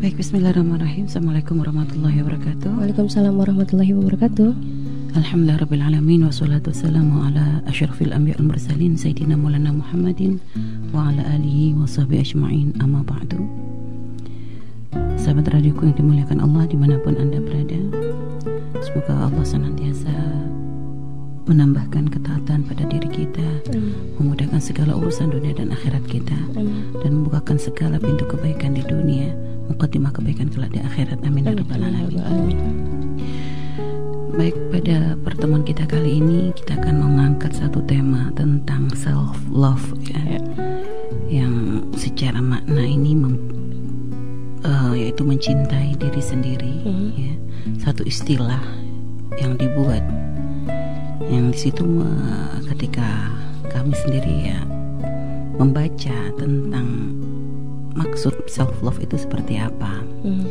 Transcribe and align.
Baik, 0.00 0.16
bismillahirrahmanirrahim. 0.16 1.12
Assalamualaikum 1.12 1.60
warahmatullahi 1.60 2.24
wabarakatuh. 2.24 2.72
Waalaikumsalam 2.72 3.36
warahmatullahi 3.36 3.92
wabarakatuh. 3.92 4.48
Alhamdulillah 5.12 5.60
rabbil 5.60 5.84
alamin 5.84 6.24
wassalatu 6.24 6.72
wassalamu 6.72 7.20
ala 7.20 7.60
asyrafil 7.68 8.08
anbiya 8.16 8.40
wal 8.40 8.48
mursalin 8.48 8.96
sayyidina 8.96 9.36
Maulana 9.36 9.76
Muhammadin 9.76 10.40
wa 10.96 11.12
ala 11.12 11.20
alihi 11.36 11.76
wa 11.76 11.84
sahbihi 11.84 12.16
ajma'in 12.16 12.72
amma 12.80 13.04
ba'du. 13.04 13.44
Sahabat 15.20 15.52
radioku 15.52 15.84
yang 15.84 15.92
dimuliakan 15.92 16.48
Allah 16.48 16.64
di 16.64 16.80
mana 16.80 16.96
pun 17.04 17.20
Anda 17.20 17.36
berada 17.36 17.80
Semoga 18.80 19.28
Allah 19.28 19.44
senantiasa 19.44 20.16
menambahkan 21.44 22.08
ketaatan 22.08 22.64
pada 22.64 22.88
diri 22.88 23.04
kita 23.04 23.44
Amin. 23.68 24.16
Memudahkan 24.16 24.64
segala 24.64 24.96
urusan 24.96 25.28
dunia 25.28 25.52
dan 25.52 25.76
akhirat 25.76 26.08
kita 26.08 26.40
Amin. 26.56 26.88
Dan 27.04 27.20
membukakan 27.20 27.60
segala 27.60 28.00
pintu 28.00 28.24
kebaikan 28.24 28.72
di 28.72 28.80
dunia 28.88 29.28
Mukaddimah 29.70 30.10
kebaikan 30.10 30.50
kelak 30.50 30.74
di 30.74 30.80
akhirat 30.82 31.22
Amin 31.22 31.46
ya 31.46 31.54
rabbal 31.54 31.78
alamin. 31.78 32.18
Baik, 34.34 34.56
pada 34.72 35.14
pertemuan 35.20 35.62
kita 35.62 35.84
kali 35.84 36.18
ini 36.18 36.50
kita 36.54 36.78
akan 36.80 36.96
mengangkat 36.98 37.52
satu 37.54 37.82
tema 37.84 38.30
tentang 38.34 38.88
self 38.94 39.36
love 39.46 39.84
ya. 40.06 40.42
Yang 41.30 41.86
secara 41.94 42.42
makna 42.42 42.82
ini 42.82 43.14
mem- 43.14 43.42
eh, 44.62 45.06
yaitu 45.06 45.22
mencintai 45.22 45.94
diri 45.94 46.22
sendiri 46.22 46.74
Mhm. 46.82 47.08
ya. 47.14 47.34
Satu 47.78 48.02
istilah 48.02 48.62
yang 49.38 49.54
dibuat 49.54 50.02
yang 51.30 51.54
di 51.54 51.58
situ 51.60 51.86
me- 51.86 52.58
ketika 52.74 53.06
kami 53.70 53.94
sendiri 53.94 54.50
ya 54.50 54.58
membaca 55.54 56.16
tentang 56.34 57.12
maksud 57.92 58.34
self 58.46 58.72
love 58.80 58.98
itu 58.98 59.14
seperti 59.14 59.56
apa. 59.56 60.02
Hmm. 60.22 60.44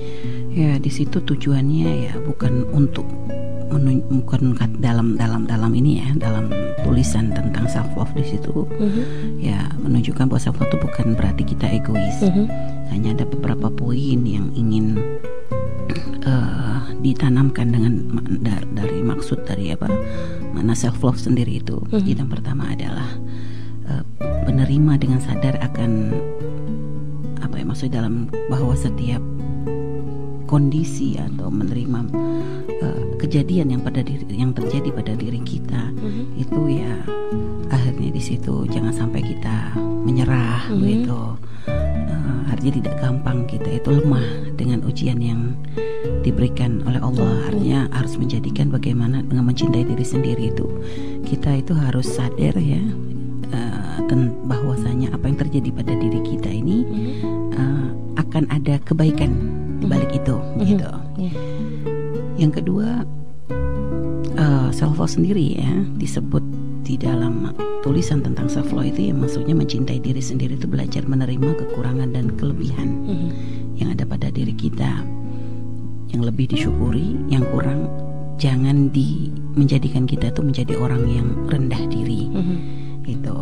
Ya 0.49 0.75
di 0.75 0.89
situ 0.89 1.19
tujuannya 1.19 1.89
ya 2.05 2.13
bukan 2.19 2.65
untuk 2.69 3.05
bukan 4.09 4.57
dalam 4.81 5.13
dalam 5.13 5.45
dalam 5.45 5.71
ini 5.71 6.01
ya 6.01 6.09
dalam 6.17 6.49
tulisan 6.81 7.29
tentang 7.29 7.69
self 7.69 7.85
love 7.93 8.09
di 8.11 8.25
situ 8.25 8.65
Mhm. 8.65 9.01
ya 9.37 9.69
menunjukkan 9.77 10.25
bahwa 10.25 10.41
self 10.41 10.57
love 10.57 10.67
itu 10.67 10.79
bukan 10.81 11.07
berarti 11.13 11.43
kita 11.45 11.69
egois. 11.69 12.17
Mhm. 12.19 12.45
Hanya 12.89 13.13
ada 13.13 13.25
beberapa 13.25 13.69
poin 13.69 14.19
yang 14.25 14.49
ingin 14.53 14.97
eh, 16.19 16.79
ditanamkan 16.99 17.69
dengan 17.69 17.93
ma- 18.11 18.25
da- 18.41 18.65
dari 18.75 18.99
maksud 18.99 19.45
dari 19.45 19.71
apa 19.71 19.87
mana 20.51 20.73
self 20.73 20.99
love 20.99 21.17
sendiri 21.17 21.57
itu. 21.57 21.77
Jadi 21.89 22.17
yang 22.17 22.27
pertama 22.27 22.69
adalah 22.69 23.07
eh, 23.85 24.03
menerima 24.45 24.93
dengan 24.97 25.21
sadar 25.21 25.61
akan 25.61 25.91
apa 27.49 27.57
ya 27.57 27.65
maksud 27.65 27.89
dalam 27.89 28.29
bahwa 28.45 28.77
setiap 28.77 29.19
kondisi 30.45 31.17
atau 31.17 31.49
menerima 31.49 31.99
eh, 32.69 33.01
kejadian 33.17 33.73
yang 33.73 33.81
pada 33.81 34.01
diri 34.01 34.21
yang 34.29 34.53
terjadi 34.53 34.89
pada 34.93 35.13
diri 35.13 35.41
kita 35.41 35.89
Mhm. 35.89 36.23
itu 36.37 36.59
ya 36.79 36.93
akhirnya 37.69 38.09
di 38.09 38.21
situ 38.21 38.65
jangan 38.65 38.93
sampai 38.93 39.21
kita 39.21 39.73
menyerah 40.05 40.69
Mhm. 40.69 40.77
begitu 40.77 41.21
Eh, 41.69 42.41
artinya 42.49 42.73
tidak 42.81 42.95
gampang 42.97 43.45
kita 43.45 43.69
itu 43.69 43.89
lemah 43.93 44.25
dengan 44.57 44.81
ujian 44.81 45.21
yang 45.21 45.53
diberikan 46.21 46.81
oleh 46.83 46.97
Allah 46.97 47.45
artinya 47.45 47.85
harus 47.93 48.17
menjadikan 48.17 48.69
bagaimana 48.69 49.21
dengan 49.21 49.45
mencintai 49.45 49.85
diri 49.85 50.01
sendiri 50.01 50.49
itu 50.49 50.65
kita 51.25 51.61
itu 51.61 51.73
harus 51.77 52.09
sadar 52.09 52.57
ya 52.57 52.81
dan 53.49 53.68
bahwasanya 54.43 55.13
apa 55.13 55.25
yang 55.25 55.37
terjadi 55.37 55.69
pada 55.71 55.93
diri 55.93 56.19
kita 56.21 56.49
ini 56.49 56.77
Mhm. 56.81 57.11
eh, 57.53 57.87
akan 58.17 58.43
ada 58.49 58.81
kebaikan 58.81 59.31
di 59.79 59.85
balik 59.85 60.11
itu 60.11 60.35
gitu 60.59 60.89
Ya. 61.15 61.31
yang 62.37 62.51
kedua 62.51 63.03
eh, 64.35 64.69
self 64.71 64.97
love 64.97 65.11
sendiri 65.11 65.59
ya 65.59 65.71
disebut 65.95 66.41
di 66.81 66.97
dalam 66.97 67.53
tulisan 67.79 68.19
tentang 68.19 68.47
self 68.47 68.71
love 68.71 68.87
itu 68.87 69.09
ya 69.09 69.13
maksudnya 69.13 69.53
mencintai 69.53 69.99
diri 69.99 70.19
sendiri 70.19 70.55
itu 70.55 70.65
belajar 70.65 71.05
menerima 71.05 71.53
kekurangan 71.55 72.09
dan 72.09 72.33
kelebihan 72.33 72.89
Mhm. 73.05 73.29
yang 73.77 73.89
ada 73.93 74.03
pada 74.03 74.27
diri 74.29 74.51
kita 74.51 75.03
yang 76.09 76.25
lebih 76.25 76.49
disyukuri 76.49 77.13
yang 77.29 77.45
kurang 77.53 77.85
jangan 78.39 78.89
di 78.89 79.29
menjadikan 79.53 80.07
kita 80.07 80.31
tuh 80.31 80.41
menjadi 80.41 80.73
orang 80.79 81.03
yang 81.05 81.27
rendah 81.45 81.83
diri 81.85 82.25
Mhm. 82.25 82.57
itu 83.05 83.35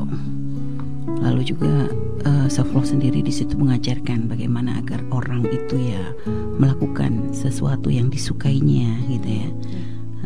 lalu 1.08 1.42
juga 1.48 1.88
eh, 2.24 2.48
self 2.48 2.72
love 2.72 2.86
sendiri 2.86 3.24
di 3.24 3.32
situ 3.32 3.56
mengajarkan 3.56 4.28
bagaimana 4.28 4.80
agar 4.80 5.00
orang 5.10 5.48
itu 5.48 5.80
ya 5.80 6.04
melakukan 6.58 7.32
sesuatu 7.32 7.88
yang 7.88 8.08
disukainya 8.08 8.92
gitu 9.08 9.30
ya 9.44 9.50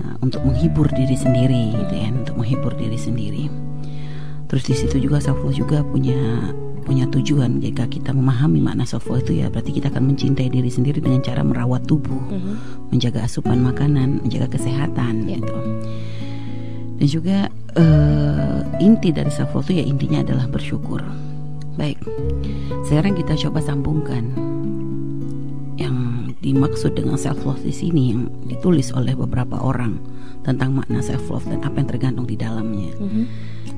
Eh, 0.02 0.16
untuk 0.24 0.42
menghibur 0.42 0.90
diri 0.90 1.14
sendiri 1.14 1.78
gitu 1.78 1.94
ya 1.94 2.10
untuk 2.10 2.34
menghibur 2.34 2.74
diri 2.74 2.98
sendiri 2.98 3.52
terus 4.50 4.66
di 4.66 4.74
situ 4.74 4.98
juga 4.98 5.22
self 5.22 5.38
love 5.40 5.54
juga 5.54 5.84
punya 5.86 6.18
punya 6.82 7.06
tujuan 7.06 7.62
jika 7.62 7.86
kita 7.86 8.10
memahami 8.10 8.58
makna 8.58 8.88
love 8.90 9.22
itu 9.22 9.38
ya 9.38 9.52
berarti 9.54 9.70
kita 9.70 9.94
akan 9.94 10.10
mencintai 10.10 10.50
diri 10.50 10.72
sendiri 10.72 10.98
dengan 10.98 11.22
cara 11.22 11.46
merawat 11.46 11.86
tubuh 11.86 12.18
Mhm. 12.18 12.90
menjaga 12.90 13.22
asupan 13.22 13.62
makanan, 13.62 14.26
menjaga 14.26 14.58
kesehatan 14.58 15.30
Ya. 15.30 15.38
gitu. 15.38 15.56
Dan 16.98 17.08
juga 17.08 17.38
eh, 17.76 18.84
inti 18.84 19.14
dari 19.14 19.30
self 19.30 19.54
love 19.56 19.70
itu 19.70 19.82
ya 19.82 19.86
intinya 19.86 20.20
adalah 20.26 20.48
bersyukur. 20.50 21.02
Baik, 21.80 22.04
sekarang 22.84 23.16
kita 23.16 23.38
coba 23.48 23.64
sambungkan 23.64 24.36
yang 25.80 26.30
dimaksud 26.44 26.98
dengan 26.98 27.16
self 27.16 27.42
love 27.48 27.64
di 27.64 27.72
sini 27.72 28.12
yang 28.12 28.28
ditulis 28.50 28.92
oleh 28.92 29.16
beberapa 29.16 29.56
orang 29.62 29.98
tentang 30.42 30.74
makna 30.74 31.00
self 31.00 31.30
love 31.30 31.46
dan 31.48 31.62
apa 31.62 31.80
yang 31.80 31.90
tergantung 31.90 32.26
di 32.28 32.36
dalamnya. 32.36 32.92
Mhm. 32.98 33.24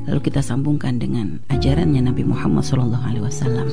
Lalu 0.10 0.20
kita 0.20 0.44
sambungkan 0.44 1.00
dengan 1.00 1.40
ajarannya 1.48 2.04
Nabi 2.04 2.28
Muhammad 2.28 2.64
SAW. 2.68 3.72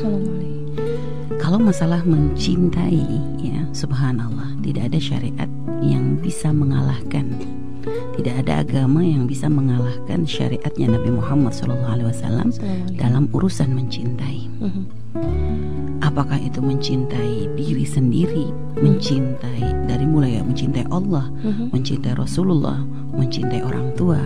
Kalau 1.41 1.58
masalah 1.58 2.04
mencintai 2.06 3.02
ya 3.41 3.66
subhanallah 3.75 4.60
tidak 4.62 4.94
ada 4.94 5.00
syariat 5.00 5.50
yang 5.82 6.20
bisa 6.20 6.52
mengalahkan 6.54 7.34
tidak 8.17 8.35
ada 8.47 8.65
agama 8.65 9.01
yang 9.05 9.25
bisa 9.25 9.49
mengalahkan 9.49 10.25
syariatnya 10.25 10.97
Nabi 10.97 11.11
Muhammad 11.15 11.53
SAW 11.55 12.53
dalam 12.95 13.27
urusan 13.33 13.73
mencintai. 13.73 14.49
Mhm. 14.61 14.83
Apakah 16.01 16.41
itu 16.41 16.65
mencintai 16.65 17.53
diri 17.55 17.85
sendiri, 17.85 18.51
mencintai 18.81 19.87
dari 19.87 20.07
mulai 20.09 20.39
ya 20.39 20.43
mencintai 20.43 20.89
Allah, 20.91 21.29
Mhm. 21.45 21.75
mencintai 21.77 22.15
Rasulullah, 22.17 22.81
mencintai 23.15 23.61
orang 23.63 23.93
tua, 23.95 24.19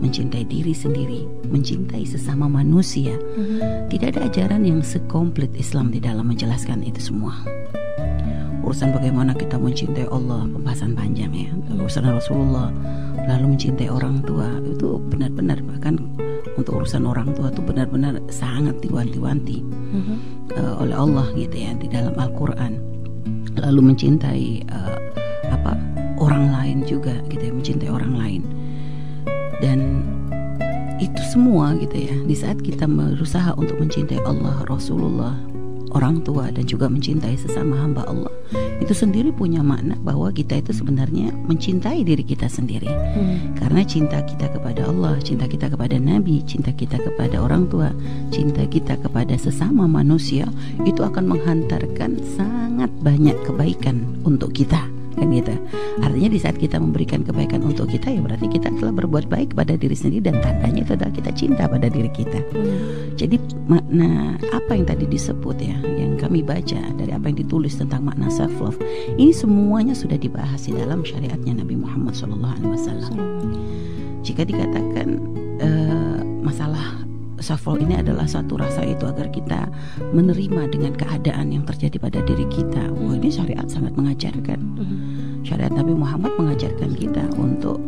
mencintai 0.00 0.48
diri 0.48 0.72
sendiri, 0.72 1.28
mencintai 1.48 2.02
sesama 2.08 2.48
manusia. 2.48 3.14
Mhm. 3.14 3.88
Tidak 3.92 4.16
ada 4.16 4.26
ajaran 4.26 4.64
yang 4.64 4.80
sekomplit 4.80 5.52
Islam 5.54 5.92
di 5.92 6.00
dalam 6.00 6.26
menjelaskan 6.28 6.82
itu 6.82 6.98
semua. 6.98 7.36
Urusan 8.60 8.92
bagaimana 8.92 9.32
kita 9.32 9.56
mencintai 9.56 10.06
Allah, 10.12 10.44
pembahasan 10.46 10.92
panjang 10.92 11.32
ya. 11.32 11.50
Urusan 11.74 12.04
Rasulullah, 12.06 12.68
lalu 13.26 13.56
mencintai 13.56 13.88
orang 13.88 14.20
tua 14.22 14.46
itu 14.62 15.00
benar-benar 15.08 15.58
bahkan 15.64 15.96
untuk 16.54 16.84
urusan 16.84 17.08
orang 17.08 17.32
tua 17.32 17.48
itu 17.48 17.64
benar-benar 17.64 18.20
sangat 18.28 18.76
diwanti-wanti 18.84 19.64
Mhm. 19.64 20.14
eh, 20.54 20.74
oleh 20.76 20.92
Allah 20.94 21.26
gitu 21.32 21.56
ya 21.56 21.72
di 21.74 21.88
dalam 21.88 22.12
Al-Qur'an. 22.14 22.76
Lalu 23.56 23.80
mencintai 23.94 24.46
eh, 24.62 24.96
apa? 25.48 25.74
orang 26.20 26.52
lain 26.52 26.78
juga 26.84 27.16
gitu 27.32 27.48
ya, 27.48 27.52
mencintai 27.56 27.88
orang 27.88 28.12
lain. 28.12 28.42
Dan 29.64 30.04
itu 31.00 31.16
semua 31.32 31.72
gitu 31.80 31.96
ya 31.96 32.12
di 32.28 32.36
saat 32.36 32.60
kita 32.60 32.84
berusaha 32.84 33.56
untuk 33.56 33.80
mencintai 33.80 34.20
Allah 34.28 34.60
Rasulullah 34.68 35.32
orang 35.92 36.22
tua 36.22 36.48
dan 36.54 36.66
juga 36.66 36.86
mencintai 36.86 37.36
sesama 37.36 37.78
hamba 37.78 38.06
Allah. 38.06 38.32
Itu 38.80 38.96
sendiri 38.96 39.30
punya 39.34 39.60
makna 39.60 39.94
bahwa 40.00 40.32
kita 40.32 40.58
itu 40.58 40.72
sebenarnya 40.72 41.34
mencintai 41.46 42.02
diri 42.02 42.24
kita 42.24 42.48
sendiri. 42.48 42.88
Mhm. 42.90 43.58
karena 43.60 43.82
cinta 43.84 44.18
kita 44.24 44.46
kepada 44.50 44.88
Allah 44.88 45.14
cinta 45.20 45.44
kita 45.46 45.70
kepada 45.70 45.96
Nabi 45.98 46.42
cinta 46.46 46.72
kita 46.72 46.98
kepada 46.98 47.42
orang 47.42 47.68
tua 47.68 47.92
cinta 48.32 48.64
kita 48.66 48.96
kepada 48.98 49.34
sesama 49.36 49.86
manusia 49.86 50.48
itu 50.86 51.02
akan 51.02 51.36
menghantarkan 51.36 52.18
sangat 52.34 52.90
banyak 53.02 53.36
kebaikan 53.46 54.02
untuk 54.26 54.54
kita 54.54 54.99
kan 55.16 55.26
gitu. 55.30 55.54
Artinya 56.02 56.30
di 56.30 56.38
saat 56.40 56.56
kita 56.56 56.76
memberikan 56.78 57.26
kebaikan 57.26 57.62
untuk 57.66 57.90
kita 57.90 58.10
ya 58.10 58.20
berarti 58.22 58.46
kita 58.46 58.70
telah 58.78 58.94
berbuat 58.94 59.26
baik 59.26 59.52
kepada 59.56 59.74
diri 59.74 59.96
sendiri 59.96 60.30
dan 60.30 60.38
tandanya 60.40 60.80
itu 60.86 60.92
adalah 60.94 61.12
kita 61.14 61.30
cinta 61.34 61.62
pada 61.66 61.86
diri 61.90 62.10
kita. 62.12 62.40
Jadi 63.18 63.36
makna 63.66 64.38
apa 64.54 64.72
yang 64.74 64.86
tadi 64.86 65.04
disebut 65.04 65.56
ya, 65.60 65.76
yang 65.98 66.16
kami 66.16 66.40
baca 66.40 66.80
dari 66.94 67.12
apa 67.12 67.28
yang 67.28 67.38
ditulis 67.42 67.76
tentang 67.76 68.06
makna 68.06 68.30
self 68.30 68.54
love, 68.62 68.78
ini 69.18 69.34
semuanya 69.34 69.92
sudah 69.92 70.16
dibahas 70.16 70.64
di 70.64 70.72
dalam 70.72 71.02
syariatnya 71.02 71.60
Nabi 71.60 71.74
Muhammad 71.76 72.14
SAW. 72.14 73.18
Jika 74.20 74.44
dikatakan 74.44 75.08
eh, 75.60 76.20
masalah 76.44 77.09
love 77.40 77.80
ini 77.80 77.96
adalah 77.96 78.28
satu 78.28 78.60
rasa 78.60 78.84
itu 78.84 79.08
agar 79.08 79.32
kita 79.32 79.72
menerima 80.12 80.68
dengan 80.68 80.92
keadaan 80.92 81.56
yang 81.56 81.64
terjadi 81.64 81.96
pada 81.96 82.20
diri 82.22 82.44
kita. 82.52 82.92
Oh 82.92 83.16
ini 83.16 83.32
syariat 83.32 83.64
sangat 83.64 83.96
mengajarkan. 83.96 84.60
Mhm. 84.60 84.96
Syariat 85.48 85.72
Nabi 85.72 85.96
Muhammad 85.96 86.36
mengajarkan 86.36 86.92
kita 87.00 87.24
untuk 87.40 87.80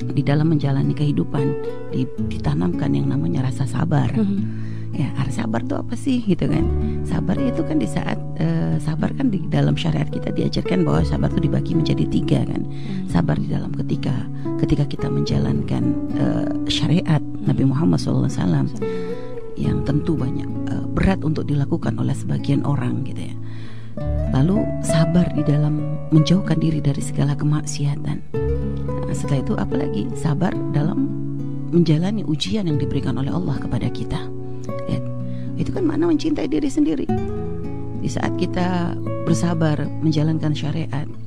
di 0.00 0.22
dalam 0.22 0.54
menjalani 0.54 0.94
kehidupan 0.94 1.46
di- 1.90 2.08
ditanamkan 2.30 2.94
yang 2.94 3.10
namanya 3.10 3.50
rasa 3.50 3.66
sabar. 3.66 4.10
Mhm. 4.14 4.70
Ya, 4.90 5.06
rasa 5.14 5.46
sabar 5.46 5.62
itu 5.62 5.74
apa 5.78 5.94
sih 5.94 6.18
gitu 6.26 6.50
kan? 6.50 6.66
Sabar 7.06 7.38
itu 7.38 7.62
kan 7.62 7.78
di 7.78 7.86
saat 7.86 8.18
eh, 8.42 8.74
sabar 8.82 9.14
kan 9.14 9.30
di 9.30 9.38
dalam 9.46 9.78
syariat 9.78 10.10
kita 10.10 10.34
diajarkan 10.34 10.82
bahwa 10.82 11.06
sabar 11.06 11.30
itu 11.30 11.46
dibagi 11.46 11.72
menjadi 11.78 12.04
tiga 12.10 12.40
kan. 12.42 12.66
Sabar 13.06 13.38
di 13.38 13.46
dalam 13.46 13.70
ketika 13.70 14.26
ketika 14.58 14.84
kita 14.90 15.06
menjalankan 15.06 15.94
eh, 16.18 16.48
syariat 16.66 17.22
Nabi 17.44 17.64
Muhammad 17.64 18.00
SAW 18.00 18.68
yang 19.56 19.84
tentu 19.84 20.16
banyak 20.16 20.48
eh, 20.68 20.84
berat 20.96 21.20
untuk 21.24 21.48
dilakukan 21.48 21.96
oleh 22.00 22.16
sebagian 22.16 22.64
orang 22.64 23.04
gitu 23.04 23.32
ya. 23.32 23.36
Lalu 24.30 24.62
sabar 24.80 25.26
di 25.34 25.42
dalam 25.42 25.82
menjauhkan 26.14 26.56
diri 26.62 26.78
dari 26.78 27.02
segala 27.02 27.34
kemaksiatan. 27.34 28.18
Nah, 29.10 29.14
setelah 29.14 29.42
itu 29.42 29.54
apalagi 29.58 30.02
sabar 30.14 30.54
dalam 30.70 31.10
menjalani 31.74 32.22
ujian 32.26 32.66
yang 32.66 32.78
diberikan 32.78 33.18
oleh 33.18 33.30
Allah 33.30 33.58
kepada 33.58 33.90
kita. 33.90 34.20
Lihat, 34.86 35.04
itu 35.58 35.70
kan 35.74 35.82
makna 35.82 36.10
mencintai 36.10 36.46
diri 36.46 36.70
sendiri. 36.70 37.06
Di 38.00 38.08
saat 38.08 38.38
kita 38.38 38.96
bersabar 39.26 39.82
menjalankan 40.00 40.54
syariat, 40.54 41.04
ya, 41.04 41.19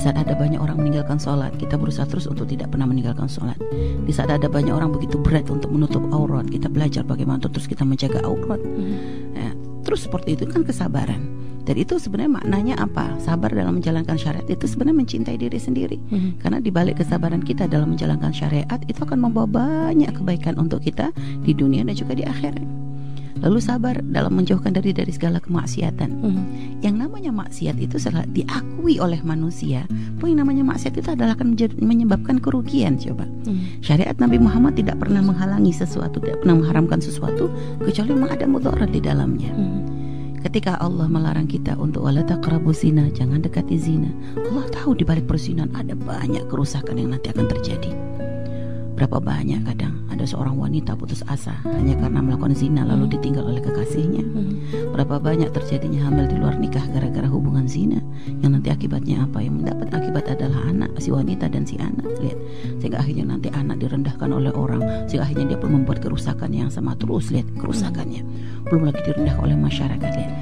di 0.00 0.08
saat 0.08 0.16
ada 0.16 0.32
banyak 0.32 0.56
orang 0.56 0.80
meninggalkan 0.80 1.20
sholat, 1.20 1.52
kita 1.60 1.76
berusaha 1.76 2.08
terus 2.08 2.24
untuk 2.24 2.48
tidak 2.48 2.72
pernah 2.72 2.88
meninggalkan 2.88 3.28
sholat. 3.28 3.60
Di 4.08 4.08
saat 4.16 4.32
ada 4.32 4.48
banyak 4.48 4.72
orang 4.72 4.96
begitu 4.96 5.20
berat 5.20 5.52
untuk 5.52 5.68
menutup 5.68 6.00
aurat, 6.08 6.48
kita 6.48 6.72
belajar 6.72 7.04
bagaimana 7.04 7.44
terus 7.44 7.68
kita 7.68 7.84
menjaga 7.84 8.24
aurat. 8.24 8.56
Mhm. 8.64 8.96
Ya, 9.36 9.52
terus 9.84 10.08
seperti 10.08 10.40
itu 10.40 10.48
kan 10.48 10.64
kesabaran. 10.64 11.20
Dan 11.68 11.76
itu 11.76 12.00
sebenarnya 12.00 12.32
maknanya 12.40 12.74
apa? 12.80 13.12
Sabar 13.20 13.52
dalam 13.52 13.76
menjalankan 13.76 14.16
syariat 14.16 14.48
itu 14.48 14.64
sebenarnya 14.64 15.04
mencintai 15.04 15.36
diri 15.36 15.60
sendiri. 15.60 16.00
Mhm. 16.00 16.40
Karena 16.40 16.64
di 16.64 16.72
balik 16.72 17.04
kesabaran 17.04 17.44
kita 17.44 17.68
dalam 17.68 17.92
menjalankan 17.92 18.32
syariat 18.32 18.80
itu 18.88 19.04
akan 19.04 19.20
membawa 19.20 19.44
banyak 19.52 20.16
kebaikan 20.16 20.56
untuk 20.56 20.80
kita 20.80 21.12
di 21.44 21.52
dunia 21.52 21.84
dan 21.84 21.92
juga 21.92 22.16
di 22.16 22.24
akhirat. 22.24 22.79
Lalu 23.40 23.58
sabar 23.60 23.96
dalam 24.04 24.36
menjauhkan 24.36 24.76
diri 24.76 24.92
dari 24.92 25.12
segala 25.12 25.40
kemaksiatan. 25.40 26.10
Mhm. 26.12 26.42
Yang 26.84 26.94
namanya 26.96 27.32
maksiat 27.32 27.76
itu 27.80 27.96
setelah 27.96 28.28
diakui 28.28 29.00
oleh 29.00 29.20
manusia, 29.24 29.88
bahwa 30.20 30.28
yang 30.28 30.40
namanya 30.44 30.64
maksiat 30.76 30.94
itu 31.00 31.08
adalah 31.08 31.32
akan 31.36 31.56
menyebabkan 31.80 32.36
kerugian. 32.36 33.00
Coba 33.00 33.24
Mhm. 33.48 33.80
syariat 33.80 34.16
Nabi 34.20 34.36
Muhammad 34.36 34.76
tidak 34.76 35.00
pernah 35.00 35.24
menghalangi 35.24 35.72
sesuatu, 35.72 36.20
tidak 36.20 36.44
pernah 36.44 36.60
mengharamkan 36.60 37.00
sesuatu 37.00 37.48
kecuali 37.80 38.12
memang 38.12 38.30
ada 38.36 38.44
mudarat 38.44 38.90
di 38.92 39.00
dalamnya. 39.00 39.52
Mhm. 39.56 39.80
Ketika 40.40 40.80
Allah 40.80 41.04
melarang 41.04 41.44
kita 41.44 41.76
untuk 41.76 42.08
wala 42.08 42.24
taqrabu 42.24 42.72
zina, 42.72 43.12
jangan 43.12 43.44
dekati 43.44 43.76
zina. 43.76 44.08
Allah 44.40 44.64
tahu 44.72 44.96
di 44.96 45.04
balik 45.04 45.28
perzinahan 45.28 45.68
ada 45.76 45.92
banyak 45.92 46.48
kerusakan 46.48 46.96
yang 46.96 47.12
nanti 47.12 47.28
akan 47.28 47.44
terjadi. 47.44 47.92
Berapa 48.96 49.20
banyak 49.20 49.64
kadang 49.68 50.00
ada 50.20 50.28
seorang 50.28 50.60
wanita 50.60 50.92
putus 51.00 51.24
asa 51.32 51.56
hanya 51.64 51.96
karena 51.96 52.20
melakukan 52.20 52.52
zina 52.52 52.84
lalu 52.84 53.08
ditinggal 53.16 53.40
oleh 53.40 53.64
kekasihnya. 53.64 54.20
Mhm. 54.20 54.92
Berapa 54.92 55.16
banyak 55.16 55.48
terjadinya 55.48 56.12
hamil 56.12 56.28
di 56.28 56.36
luar 56.36 56.60
nikah 56.60 56.84
gara-gara 56.92 57.24
hubungan 57.24 57.64
zina 57.64 58.04
yang 58.44 58.52
nanti 58.52 58.68
akibatnya 58.68 59.24
apa? 59.24 59.40
Yang 59.40 59.64
mendapat 59.64 59.88
akibat 59.88 60.24
adalah 60.28 60.60
anak 60.68 60.92
si 61.00 61.08
wanita 61.08 61.48
dan 61.48 61.64
si 61.64 61.80
anak. 61.80 62.04
Lihat, 62.20 62.36
sehingga 62.84 63.00
akhirnya 63.00 63.32
nanti 63.32 63.48
anak 63.48 63.80
direndahkan 63.80 64.28
oleh 64.28 64.52
orang, 64.52 64.84
sehingga 65.08 65.24
akhirnya 65.24 65.56
dia 65.56 65.58
pun 65.64 65.72
membuat 65.72 66.04
kerusakan 66.04 66.52
yang 66.52 66.68
sama 66.68 66.92
terus 67.00 67.32
lihat 67.32 67.48
kerusakannya. 67.56 68.20
Belum 68.68 68.92
lagi 68.92 69.00
direndahkan 69.00 69.40
oleh 69.40 69.56
masyarakat 69.56 70.10
lihat. 70.20 70.32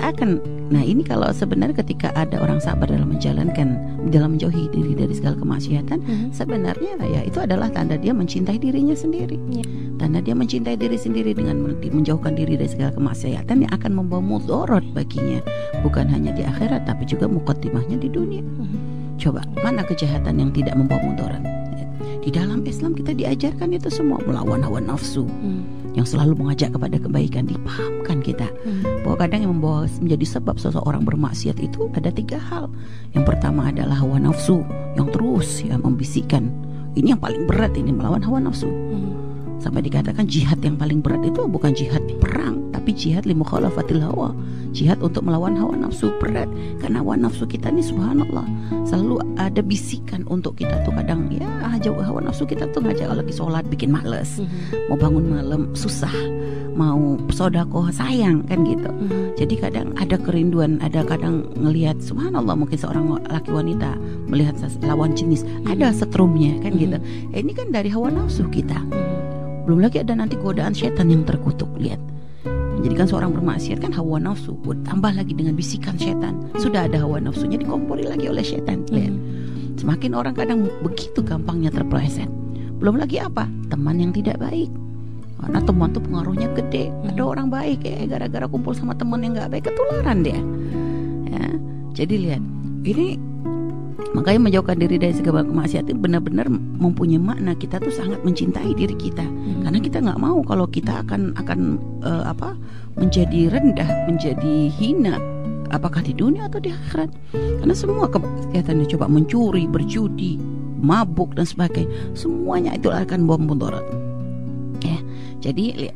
Keakan 0.00 0.40
Nah 0.70 0.86
ini 0.86 1.02
kalau 1.02 1.26
sebenarnya 1.34 1.82
ketika 1.82 2.14
ada 2.14 2.38
orang 2.38 2.62
sabar 2.62 2.86
dalam 2.86 3.10
menjalankan 3.10 3.74
dalam 4.14 4.38
menjauhi 4.38 4.70
diri 4.70 4.94
dari 4.94 5.10
segala 5.18 5.34
kemaksiatan, 5.34 5.98
Mhm. 5.98 6.26
sebenarnya 6.30 6.94
ya 7.10 7.26
itu 7.26 7.42
adalah 7.42 7.66
tanda 7.74 7.98
dia 7.98 8.14
mencintai 8.14 8.54
dirinya 8.54 8.94
sendiri. 8.94 9.34
Ya. 9.50 9.66
Tanda 9.98 10.22
dia 10.22 10.38
mencintai 10.38 10.78
diri 10.78 10.94
sendiri 10.94 11.34
dengan 11.34 11.58
men- 11.58 11.82
menjauhkan 11.82 12.38
diri 12.38 12.54
dari 12.54 12.70
segala 12.70 12.94
kemaksiatan 12.94 13.66
yang 13.66 13.72
akan 13.74 13.98
membawa 13.98 14.22
mudorot 14.22 14.86
baginya, 14.94 15.42
bukan 15.82 16.06
hanya 16.06 16.30
di 16.30 16.46
akhirat 16.46 16.86
tapi 16.86 17.02
juga 17.02 17.26
mukaddimahnya 17.26 17.98
di 17.98 18.06
dunia. 18.06 18.46
Mhm. 18.46 19.18
Coba 19.18 19.42
mana 19.66 19.82
kejahatan 19.82 20.38
yang 20.38 20.54
tidak 20.54 20.78
membawa 20.78 21.02
mudarat? 21.02 21.42
Di 22.20 22.30
dalam 22.30 22.62
Islam 22.62 22.94
kita 22.94 23.10
diajarkan 23.10 23.74
itu 23.74 23.90
semua 23.90 24.22
melawan 24.22 24.62
hawa 24.62 24.78
nafsu 24.78 25.26
Mhm. 25.26 25.79
Yang 26.00 26.08
selalu 26.08 26.32
mengajak 26.40 26.72
kepada 26.72 26.96
kebaikan 26.96 27.44
dipahamkan 27.44 28.24
kita 28.24 28.48
Mhm. 28.64 29.04
bahwa 29.04 29.16
kadang 29.20 29.40
yang 29.44 29.52
membawa 29.52 29.84
menjadi 30.00 30.40
sebab 30.40 30.56
seseorang 30.56 31.04
bermaksiat 31.04 31.60
itu 31.60 31.92
ada 31.92 32.08
tiga 32.08 32.40
hal. 32.40 32.72
Yang 33.12 33.36
pertama 33.36 33.68
adalah 33.68 34.00
hawa 34.00 34.16
nafsu 34.16 34.64
yang 34.96 35.12
terus 35.12 35.60
ya 35.60 35.76
membisikkan. 35.76 36.48
Ini 36.96 37.14
yang 37.14 37.20
paling 37.20 37.44
berat 37.44 37.76
ini 37.76 37.92
melawan 37.92 38.24
hawa 38.24 38.40
nafsu. 38.40 38.66
Mhm. 38.66 39.12
Sampai 39.60 39.84
dikatakan 39.84 40.24
jihad 40.24 40.56
yang 40.64 40.80
paling 40.80 41.04
berat 41.04 41.20
itu 41.20 41.44
bukan 41.44 41.76
jihad 41.76 42.00
perang, 42.16 42.69
tapi 42.80 42.96
jihad 42.96 43.28
li 43.28 43.36
mukhalafatil 43.36 44.00
hawa. 44.00 44.32
Jihad 44.72 45.04
untuk 45.04 45.28
melawan 45.28 45.52
hawa 45.52 45.76
nafsu 45.76 46.08
berat. 46.16 46.48
Karena 46.80 47.04
hawa 47.04 47.20
nafsu 47.20 47.44
kita 47.44 47.68
ini 47.68 47.84
subhanallah 47.84 48.48
selalu 48.88 49.20
ada 49.36 49.60
bisikan 49.60 50.24
untuk 50.32 50.56
kita 50.56 50.80
tuh 50.88 50.96
kadang. 50.96 51.28
Ya 51.28 51.44
aja 51.68 51.92
hawa 51.92 52.24
nafsu 52.24 52.48
kita 52.48 52.72
tuh 52.72 52.80
ngajak 52.80 53.12
lagi 53.12 53.36
sholat 53.36 53.68
bikin 53.68 53.92
males. 53.92 54.40
Mhm. 54.40 54.88
mau 54.88 54.96
bangun 54.96 55.28
malam 55.28 55.62
susah. 55.76 56.10
Mau 56.72 57.20
sodakoh 57.28 57.92
sayang 57.92 58.48
kan 58.48 58.64
gitu. 58.64 58.88
Mhm. 58.88 59.36
jadi 59.36 59.54
kadang 59.60 59.92
ada 60.00 60.16
kerinduan 60.16 60.80
ada 60.80 61.04
kadang 61.04 61.44
ngelihat 61.60 62.00
subhanallah 62.00 62.56
mungkin 62.56 62.80
seorang 62.80 63.20
laki 63.28 63.52
wanita 63.52 63.92
melihat 64.24 64.56
lawan 64.88 65.12
jenis. 65.12 65.44
Ada 65.68 65.92
setrumnya 65.92 66.56
kan 66.64 66.80
gitu. 66.80 66.96
Eh, 67.36 67.44
ini 67.44 67.52
kan 67.52 67.68
dari 67.68 67.92
hawa 67.92 68.08
nafsu 68.08 68.48
kita. 68.48 68.80
Mhm. 68.80 69.68
belum 69.68 69.86
lagi 69.86 70.00
ada 70.02 70.16
nanti 70.16 70.34
godaan 70.40 70.72
setan 70.72 71.12
yang 71.12 71.22
terkutuk. 71.22 71.68
Lihat 71.78 72.09
menjadikan 72.80 73.06
seorang 73.06 73.30
bermaksiat 73.36 73.78
kan 73.84 73.92
hawa 73.92 74.16
nafsu. 74.16 74.56
Tambah 74.88 75.12
lagi 75.12 75.36
dengan 75.36 75.52
bisikan 75.52 76.00
setan. 76.00 76.48
Sudah 76.56 76.88
ada 76.88 77.04
hawa 77.04 77.20
nafsunya 77.20 77.60
dikompori 77.60 78.08
lagi 78.08 78.26
oleh 78.32 78.42
setan. 78.42 78.88
Lihat. 78.88 79.12
Mhm. 79.12 79.38
semakin 79.80 80.12
orang 80.12 80.36
kadang 80.36 80.68
begitu 80.84 81.24
gampangnya 81.24 81.72
terpeleset 81.72 82.28
belum 82.80 82.96
lagi 82.96 83.20
apa? 83.20 83.44
Teman 83.68 84.00
yang 84.00 84.12
tidak 84.12 84.40
baik. 84.40 84.72
Karena 85.40 85.60
teman 85.64 85.92
tuh 85.92 86.04
pengaruhnya 86.04 86.48
gede. 86.56 86.88
Ada 87.08 87.20
Mhm. 87.20 87.32
orang 87.32 87.48
baik 87.52 87.80
ya 87.84 88.08
gara-gara 88.08 88.48
kumpul 88.48 88.72
sama 88.72 88.96
teman 88.96 89.20
yang 89.20 89.36
nggak 89.36 89.52
baik 89.52 89.64
ketularan 89.68 90.24
dia. 90.24 90.40
Ya. 91.28 91.44
Jadi 91.92 92.14
lihat 92.28 92.42
ini 92.88 93.20
makanya 94.16 94.40
menjauhkan 94.48 94.80
diri 94.80 94.96
dari 94.96 95.12
segala 95.12 95.44
kemaksiatan 95.44 95.96
benar-benar 96.00 96.48
mempunyai 96.52 97.20
makna. 97.20 97.52
Kita 97.52 97.76
tuh 97.80 97.92
sangat 97.92 98.24
mencintai 98.24 98.72
diri 98.72 98.96
kita. 98.96 99.24
Karena 99.60 99.78
kita 99.78 99.98
nggak 100.00 100.20
mau 100.20 100.40
kalau 100.44 100.66
kita 100.66 101.04
akan 101.04 101.36
akan 101.36 101.60
eh, 102.04 102.24
apa 102.26 102.56
menjadi 102.96 103.52
rendah 103.52 103.88
menjadi 104.08 104.68
hina 104.72 105.16
apakah 105.70 106.02
di 106.02 106.12
dunia 106.12 106.50
atau 106.50 106.58
di 106.58 106.74
akhirat. 106.74 107.10
Karena 107.32 107.74
semua 107.74 108.10
kegiatan 108.10 108.84
coba 108.90 109.06
mencuri 109.06 109.64
berjudi 109.70 110.36
mabuk 110.82 111.38
dan 111.38 111.46
sebagainya. 111.46 111.88
Semuanya 112.12 112.74
itu 112.74 112.90
akan 112.90 113.24
bom 113.24 113.42
mudarat. 113.46 113.86
Ya 114.82 114.98
jadi 115.40 115.94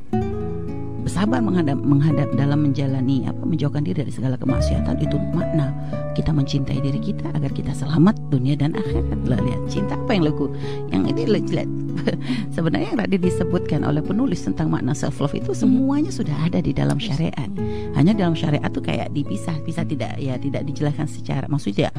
bersabar 1.05 1.45
menghadap 1.45 1.77
menghadap 1.77 2.29
dalam 2.35 2.65
menjalani 2.65 3.29
apa 3.29 3.45
menjauhkan 3.45 3.85
diri 3.85 4.03
dari 4.03 4.13
segala 4.13 4.41
kemaksiatan 4.41 4.97
itu 5.05 5.21
makna 5.37 5.71
kita 6.17 6.33
mencintai 6.33 6.81
diri 6.81 6.97
kita 6.97 7.29
agar 7.37 7.53
kita 7.53 7.77
selamat 7.77 8.17
dunia 8.33 8.57
dan 8.57 8.73
akhirat. 8.73 9.21
Lah 9.29 9.39
lihat 9.45 9.61
cinta 9.69 9.99
apa 9.99 10.17
yang 10.17 10.25
lagu 10.25 10.49
yang 10.89 11.05
ini 11.05 11.29
lihat 11.29 11.69
sebenarnya 12.57 12.97
yang 12.97 13.01
tadi 13.05 13.17
disebutkan 13.21 13.87
oleh 13.87 14.03
penulis 14.03 14.43
tentang 14.43 14.73
makna 14.73 14.97
self 14.97 15.21
love 15.21 15.35
itu 15.37 15.53
semuanya 15.53 16.11
sudah 16.11 16.35
ada 16.41 16.59
di 16.65 16.73
dalam 16.73 16.97
syariat. 16.97 17.51
Hanya 17.95 18.17
dalam 18.17 18.35
syariat 18.35 18.67
tuh 18.73 18.83
kayak 18.83 19.13
dipisah 19.13 19.55
bisa 19.63 19.85
tidak 19.85 20.17
ya 20.19 20.41
tidak 20.41 20.65
dijelaskan 20.67 21.07
secara 21.07 21.47
maksudnya 21.47 21.93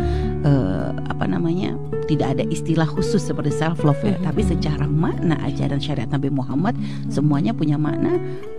eh, 0.44 0.90
apa 1.08 1.30
namanya 1.30 1.78
tidak 2.06 2.38
ada 2.38 2.44
istilah 2.48 2.86
khusus 2.86 3.22
seperti 3.22 3.50
self 3.52 3.82
love 3.82 4.00
ya 4.02 4.16
Mhm. 4.16 4.24
tapi 4.24 4.42
secara 4.42 4.86
makna 4.86 5.36
ajaran 5.44 5.82
syariat 5.82 6.10
Nabi 6.10 6.30
Muhammad 6.30 6.78
semuanya 7.10 7.52
punya 7.52 7.76
makna 7.76 8.16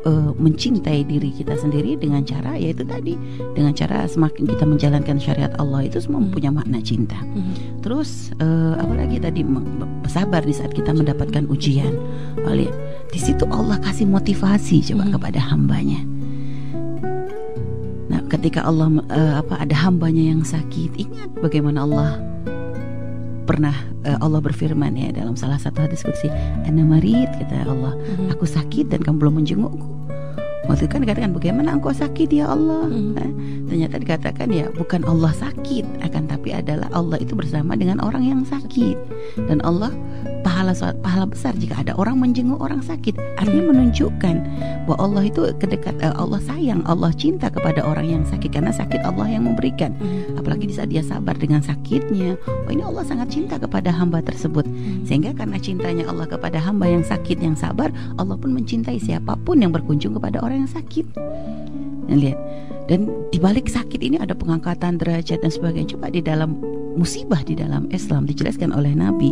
eh, 0.07 0.31
mencintai 0.39 1.03
diri 1.03 1.35
kita 1.35 1.59
sendiri 1.59 1.99
dengan 1.99 2.23
cara 2.23 2.55
yaitu 2.55 2.87
tadi 2.87 3.19
dengan 3.55 3.75
cara 3.75 4.07
semakin 4.07 4.47
kita 4.47 4.63
menjalankan 4.63 5.17
syariat 5.19 5.51
Allah 5.59 5.83
itu 5.83 5.99
semua 5.99 6.23
Hmm. 6.23 6.31
punya 6.31 6.51
makna 6.51 6.79
cinta 6.79 7.19
Mhm. 7.23 7.83
terus 7.83 8.31
eh, 8.39 8.75
apalagi 8.79 9.19
tadi 9.19 9.43
bersabar 10.03 10.43
di 10.43 10.55
saat 10.55 10.71
kita 10.71 10.95
mendapatkan 10.95 11.47
ujian 11.47 11.91
lihat 12.47 12.73
di 13.11 13.19
situ 13.19 13.43
Allah 13.51 13.77
kasih 13.79 14.07
motivasi 14.07 14.81
coba 14.95 15.05
Mhm. 15.07 15.13
kepada 15.19 15.41
hambanya 15.43 16.01
nah 18.07 18.23
ketika 18.31 18.63
Allah 18.63 18.87
eh, 19.11 19.35
apa 19.43 19.59
ada 19.59 19.75
hambanya 19.75 20.23
yang 20.35 20.43
sakit 20.47 20.95
ingat 20.97 21.31
bagaimana 21.43 21.83
Allah 21.83 22.23
pernah 23.47 23.73
uh, 24.03 24.19
Allah 24.19 24.43
berfirman 24.43 24.93
ya 24.93 25.09
dalam 25.11 25.35
salah 25.35 25.57
satu 25.57 25.81
hadis 25.81 26.03
kursi 26.03 26.27
ana 26.63 26.83
marid 26.83 27.31
kata 27.33 27.65
Allah 27.65 27.95
Mhm. 27.95 28.35
aku 28.35 28.45
sakit 28.45 28.91
dan 28.91 29.01
kamu 29.01 29.17
belum 29.23 29.35
menjengukku 29.41 29.87
waktu 30.67 30.85
itu 30.85 30.93
kan 30.93 31.01
dikatakan 31.01 31.31
bagaimana 31.31 31.69
engkau 31.73 31.95
sakit 31.95 32.27
ya 32.29 32.51
Allah 32.51 32.91
Mhm. 32.91 33.15
Nah, 33.15 33.31
ternyata 33.67 33.97
dikatakan 33.97 34.49
ya 34.51 34.67
bukan 34.71 35.07
Allah 35.07 35.31
sakit 35.33 36.03
akan 36.03 36.23
tapi 36.27 36.51
adalah 36.51 36.91
Allah 36.91 37.17
itu 37.17 37.33
bersama 37.33 37.75
dengan 37.75 37.99
orang 37.99 38.23
yang 38.23 38.43
sakit 38.43 38.99
dan 39.47 39.63
Allah 39.63 39.95
pahala 40.57 40.73
pahala 41.05 41.27
besar. 41.29 41.53
Jika 41.53 41.85
ada 41.85 41.93
orang 42.01 42.17
menjenguk 42.17 42.57
orang 42.57 42.81
sakit 42.81 43.13
artinya 43.37 43.77
menunjukkan 43.77 44.35
bahwa 44.89 44.97
Allah 44.97 45.29
itu 45.29 45.53
kedekat 45.61 46.01
eh, 46.01 46.17
Allah 46.17 46.41
sayang 46.41 46.81
Allah 46.89 47.13
cinta 47.13 47.53
kepada 47.53 47.85
orang 47.85 48.09
yang 48.09 48.25
sakit 48.25 48.49
karena 48.49 48.73
sakit 48.73 49.05
Allah 49.05 49.29
yang 49.29 49.45
memberikan. 49.45 49.93
Apalagi 50.41 50.73
di 50.73 50.75
saat 50.75 50.89
dia 50.89 51.05
sabar 51.05 51.37
dengan 51.37 51.61
sakitnya 51.61 52.41
oh 52.49 52.73
ini 52.73 52.81
Allah 52.81 53.05
sangat 53.05 53.37
cinta 53.37 53.61
kepada 53.61 53.93
hamba 53.93 54.25
tersebut. 54.25 54.65
Sehingga 55.05 55.37
karena 55.37 55.61
cintanya 55.61 56.09
Allah 56.09 56.25
kepada 56.25 56.57
hamba 56.57 56.89
yang 56.89 57.05
sakit 57.05 57.37
yang 57.37 57.53
sabar 57.53 57.93
Allah 58.17 58.41
pun 58.41 58.57
mencintai 58.57 58.97
siapa 58.97 59.37
pun 59.37 59.61
yang 59.61 59.77
berkunjung 59.77 60.17
kepada 60.17 60.41
orang 60.41 60.65
yang 60.65 60.73
sakit. 60.73 61.05
Nah, 62.09 62.17
lihat. 62.17 62.41
Dan 62.87 63.11
di 63.35 63.43
balik 63.43 63.67
sakit 63.67 63.99
ini 63.99 64.15
ada 64.23 64.31
pengangkatan 64.31 65.03
derajat 65.03 65.43
dan 65.43 65.51
sebagainya. 65.51 65.99
Coba 65.99 66.07
di 66.07 66.23
dalam 66.23 66.55
musibah 66.97 67.45
di 67.45 67.55
dalam 67.55 67.87
Islam 67.93 68.25
dijelaskan 68.25 68.73
oleh 68.73 68.93
Nabi 68.93 69.31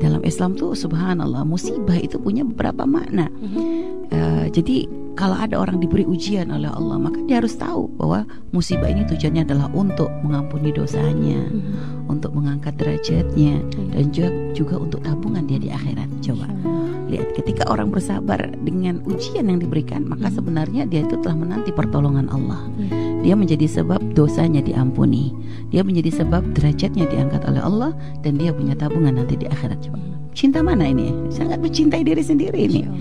dalam 0.00 0.24
Islam 0.24 0.56
tuh 0.56 0.72
subhanallah 0.72 1.44
musibah 1.44 1.94
itu 1.94 2.16
punya 2.16 2.42
beberapa 2.42 2.82
makna 2.84 3.28
Mhm. 3.30 3.62
Eh, 4.10 4.46
jadi 4.52 4.86
kalau 5.14 5.34
ada 5.34 5.58
orang 5.58 5.78
diberi 5.78 6.02
ujian 6.04 6.50
oleh 6.50 6.68
Allah 6.68 6.98
maka 6.98 7.18
dia 7.24 7.38
harus 7.42 7.54
tahu 7.54 7.90
bahwa 7.94 8.22
musibah 8.50 8.86
ini 8.86 9.02
tujuannya 9.04 9.42
adalah 9.42 9.66
untuk 9.72 10.06
mengampuni 10.22 10.70
dosanya 10.70 11.44
Mhm. 11.44 12.08
untuk 12.08 12.30
mengangkat 12.32 12.74
derajatnya 12.78 13.58
Iya. 13.58 13.90
dan 13.90 14.04
juga, 14.10 14.28
juga 14.52 14.74
untuk 14.78 15.00
tabungan 15.02 15.44
dia 15.44 15.58
di 15.58 15.70
akhirat. 15.70 16.08
Coba 16.20 16.46
lihat 17.14 17.38
ketika 17.38 17.70
orang 17.70 17.94
bersabar 17.94 18.42
dengan 18.66 18.98
ujian 19.06 19.46
yang 19.46 19.62
diberikan, 19.62 20.02
maka 20.04 20.26
Hmm. 20.28 20.36
sebenarnya 20.42 20.82
dia 20.90 21.06
itu 21.06 21.14
telah 21.22 21.38
menanti 21.38 21.70
pertolongan 21.70 22.26
Allah. 22.34 22.66
Iya. 22.76 23.22
Dia 23.24 23.34
menjadi 23.38 23.66
sebab 23.70 24.02
dosanya 24.12 24.60
diampuni. 24.60 25.32
Dia 25.70 25.80
menjadi 25.80 26.20
sebab 26.22 26.52
derajatnya 26.52 27.08
diangkat 27.08 27.40
oleh 27.48 27.62
Allah 27.62 27.90
dan 28.20 28.36
dia 28.36 28.52
punya 28.52 28.76
tabungan 28.76 29.16
nanti 29.16 29.38
di 29.38 29.46
akhirat. 29.48 29.80
Coba 29.86 29.98
cinta 30.34 30.60
mana 30.60 30.84
ini? 30.90 31.14
Sangat 31.30 31.62
mencintai 31.62 32.02
diri 32.02 32.20
sendiri 32.20 32.58
ini. 32.68 32.82
Iya. 32.84 32.92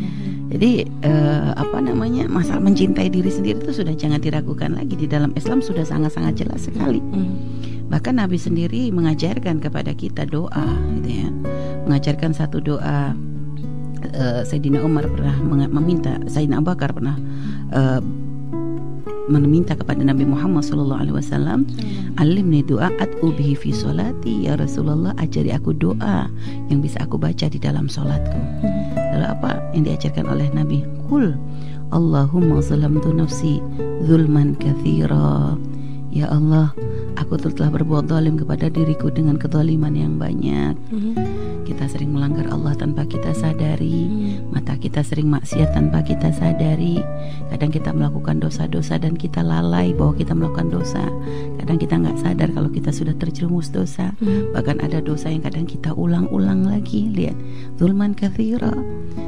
Jadi 0.54 0.72
eh, 0.86 1.50
apa 1.58 1.82
namanya 1.82 2.30
masalah 2.30 2.62
mencintai 2.62 3.10
diri 3.10 3.32
sendiri 3.34 3.58
itu 3.58 3.74
sudah 3.74 3.98
jangan 3.98 4.22
diragukan 4.22 4.78
lagi 4.78 4.94
di 4.94 5.10
dalam 5.10 5.34
Islam 5.34 5.66
sudah 5.66 5.82
sangat-sangat 5.82 6.46
jelas 6.46 6.70
sekali. 6.70 7.02
Mhm. 7.02 7.34
Bahkan 7.90 8.22
Nabi 8.22 8.38
sendiri 8.38 8.94
mengajarkan 8.94 9.60
kepada 9.60 9.92
kita 9.98 10.30
doa, 10.30 10.78
gitu 11.02 11.10
ya. 11.26 11.30
Mengajarkan 11.90 12.32
satu 12.38 12.62
doa. 12.62 13.18
Eh, 14.14 14.42
Sayyidina 14.46 14.80
Umar 14.86 15.10
pernah 15.10 15.36
meminta, 15.68 16.18
Sayyidina 16.30 16.62
Abu 16.62 16.72
Bakar 16.72 16.94
pernah 16.94 17.18
eh, 17.74 18.02
meminta 19.32 19.72
kepada 19.76 20.04
Nabi 20.04 20.28
Muhammad 20.28 20.68
SAW, 20.68 21.64
alimni 22.20 22.60
doa 22.64 22.92
at'u 23.00 23.32
bihi 23.32 23.56
fi 23.56 23.72
solati 23.72 24.48
ya 24.48 24.60
Rasulullah 24.60 25.16
ajari 25.16 25.56
aku 25.56 25.72
doa 25.72 26.28
yang 26.68 26.84
bisa 26.84 27.00
aku 27.04 27.16
baca 27.16 27.48
di 27.48 27.60
dalam 27.60 27.88
solatku. 27.88 28.36
Mhm. 28.36 28.84
Lalu 29.16 29.26
apa 29.30 29.52
yang 29.72 29.84
diajarkan 29.88 30.26
oleh 30.28 30.48
Nabi? 30.52 30.84
Kul 31.08 31.38
Allahumma 31.94 32.58
zalamtu 32.60 33.14
nafsi 33.14 33.62
zulman 34.10 34.58
kathira. 34.58 35.56
Ya 36.14 36.30
Allah, 36.30 36.74
aku 37.18 37.38
telah 37.40 37.70
berbuat 37.74 38.10
zalim 38.10 38.36
kepada 38.38 38.70
diriku 38.70 39.10
dengan 39.10 39.38
kezaliman 39.38 39.94
yang 39.94 40.16
banyak. 40.18 40.76
Mhm. 40.92 41.14
Kita 41.64 41.88
sering 41.88 42.12
melanggar 42.12 42.52
Allah 42.52 42.76
tanpa 42.76 43.08
kita 43.08 43.32
sadari. 43.32 44.10
Mhm. 44.10 44.52
Mata 44.52 44.76
kita 44.76 45.02
sering 45.02 45.32
maksiat 45.32 45.72
tanpa 45.72 46.04
kita 46.04 46.34
sadari. 46.36 47.00
Kadang 47.54 47.72
kita 47.72 47.96
melakukan 47.96 48.44
dosa-dosa 48.44 49.00
dan 49.00 49.16
kita 49.16 49.42
lalai 49.42 49.96
bahwa 49.96 50.14
kita 50.18 50.36
melakukan 50.36 50.70
dosa. 50.74 51.04
Kadang 51.62 51.78
kita 51.80 51.96
nggak 51.98 52.18
sadar 52.20 52.50
kalau 52.52 52.70
kita 52.70 52.92
sudah 52.92 53.16
terjerumus 53.16 53.72
dosa. 53.72 54.12
Mhm. 54.20 54.54
Bahkan 54.54 54.78
ada 54.84 55.00
dosa 55.00 55.32
yang 55.32 55.46
kadang 55.46 55.66
kita 55.70 55.96
ulang-ulang 55.96 56.68
lagi. 56.68 57.08
Lihat, 57.14 57.38
zulman 57.80 58.18
kathira. 58.18 58.74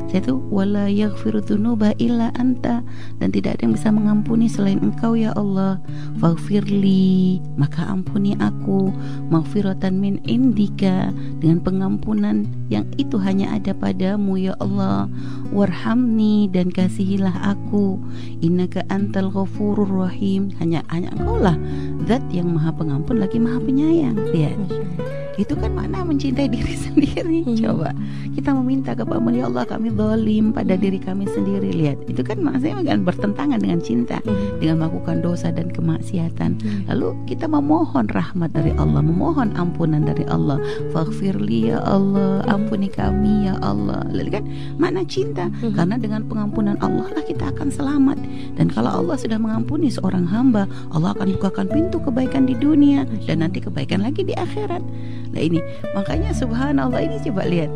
Saya 0.09 0.31
tuh 0.31 0.39
wala 0.47 0.87
yaghfiru 0.87 1.43
dzunuba 1.43 1.91
illa 1.99 2.31
anta 2.39 2.79
dan 3.19 3.29
tidak 3.35 3.59
ada 3.59 3.67
yang 3.67 3.75
bisa 3.75 3.89
mengampuni 3.91 4.47
selain 4.47 4.79
Engkau 4.79 5.17
ya 5.17 5.35
Allah. 5.35 5.81
Faghfirli, 6.23 7.43
maka 7.59 7.83
ampuni 7.83 8.37
aku 8.39 8.93
maghfiratan 9.27 9.99
min 9.99 10.23
indika 10.23 11.11
dengan 11.43 11.59
pengampunan 11.59 12.47
yang 12.71 12.87
itu 12.95 13.19
hanya 13.19 13.51
ada 13.59 13.75
padamu 13.75 14.39
ya 14.39 14.55
Allah. 14.63 15.11
Warhamni 15.51 16.47
dan 16.47 16.71
kasihilah 16.71 17.35
aku. 17.51 17.99
Innaka 18.39 18.87
antal 18.87 19.33
ghafurur 19.33 20.07
rahim. 20.07 20.53
Hanya 20.63 20.85
hanya 20.93 21.11
Engkau 21.17 21.41
lah 21.41 21.57
zat 22.07 22.23
yang 22.31 22.55
maha 22.55 22.71
pengampun 22.71 23.19
lagi 23.19 23.41
maha 23.41 23.59
penyayang. 23.59 24.15
Lihat. 24.31 25.24
Itu 25.35 25.53
kan 25.59 25.75
mana 25.75 26.03
mencintai 26.03 26.47
diri 26.47 26.75
sendiri. 26.87 27.43
Mhm. 27.43 27.57
Coba 27.59 27.91
kita 28.35 28.51
meminta 28.51 28.91
kepada 28.91 29.31
ya 29.31 29.47
Allah 29.47 29.63
kami 29.67 29.91
zalim 29.95 30.51
pada 30.51 30.75
diri 30.75 30.99
kami 30.99 31.27
sendiri. 31.31 31.71
Lihat, 31.71 32.07
itu 32.11 32.21
kan 32.23 32.39
maksudnya 32.39 32.83
kan 32.83 33.03
bertentangan 33.03 33.59
dengan 33.59 33.79
cinta, 33.79 34.19
Mhm. 34.23 34.59
dengan 34.59 34.75
melakukan 34.83 35.17
dosa 35.23 35.51
dan 35.51 35.71
kemaksiatan. 35.71 36.51
Iya. 36.59 36.93
Lalu 36.93 37.07
kita 37.27 37.47
memohon 37.47 38.07
rahmat 38.11 38.51
dari 38.55 38.71
Allah, 38.75 39.01
memohon 39.03 39.55
ampunan 39.55 40.03
dari 40.03 40.23
Allah. 40.27 40.59
Faghfirli 40.91 41.71
ya 41.71 41.79
Allah, 41.83 42.43
ampuni 42.47 42.87
kami 42.91 43.47
ya 43.51 43.55
Allah. 43.59 44.03
Lalu 44.11 44.29
kan 44.31 44.43
mana 44.79 45.03
cinta? 45.07 45.47
Mhm. 45.49 45.75
Karena 45.75 45.95
dengan 45.99 46.21
pengampunan 46.27 46.75
Allah 46.79 47.07
lah 47.11 47.23
kita 47.23 47.51
akan 47.55 47.71
selamat. 47.71 48.17
Dan 48.55 48.71
kalau 48.71 49.03
Allah 49.03 49.15
sudah 49.19 49.39
mengampuni 49.39 49.91
seorang 49.91 50.27
hamba, 50.27 50.67
Allah 50.91 51.11
akan 51.15 51.35
bukakan 51.39 51.67
pintu 51.71 51.99
kebaikan 51.99 52.47
di 52.47 52.55
dunia 52.55 53.03
dan 53.27 53.43
nanti 53.43 53.59
kebaikan 53.59 54.03
lagi 54.03 54.23
di 54.23 54.35
akhirat. 54.35 54.83
Nah 55.35 55.41
ini 55.43 55.59
makanya 55.91 56.31
subhanallah 56.31 57.03
ini 57.03 57.19
coba 57.27 57.43
lihat. 57.43 57.69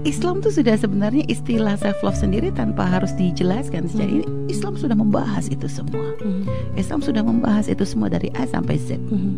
Islam 0.00 0.40
tuh 0.40 0.48
sudah 0.48 0.80
sebenarnya 0.80 1.28
istilah 1.28 1.76
self 1.76 2.00
love 2.00 2.16
sendiri 2.16 2.48
tanpa 2.56 2.88
harus 2.88 3.12
dijelaskan 3.20 3.84
secara 3.84 4.08
ini 4.08 4.24
Islam 4.48 4.72
sudah 4.72 4.96
membahas 4.96 5.52
itu 5.52 5.68
semua. 5.68 6.16
Mhm. 6.24 6.48
Islam 6.80 7.04
sudah 7.04 7.20
membahas 7.20 7.68
itu 7.68 7.84
semua 7.84 8.08
dari 8.08 8.32
A 8.32 8.48
sampai 8.48 8.80
Z. 8.80 8.96
Mhm. 8.96 9.32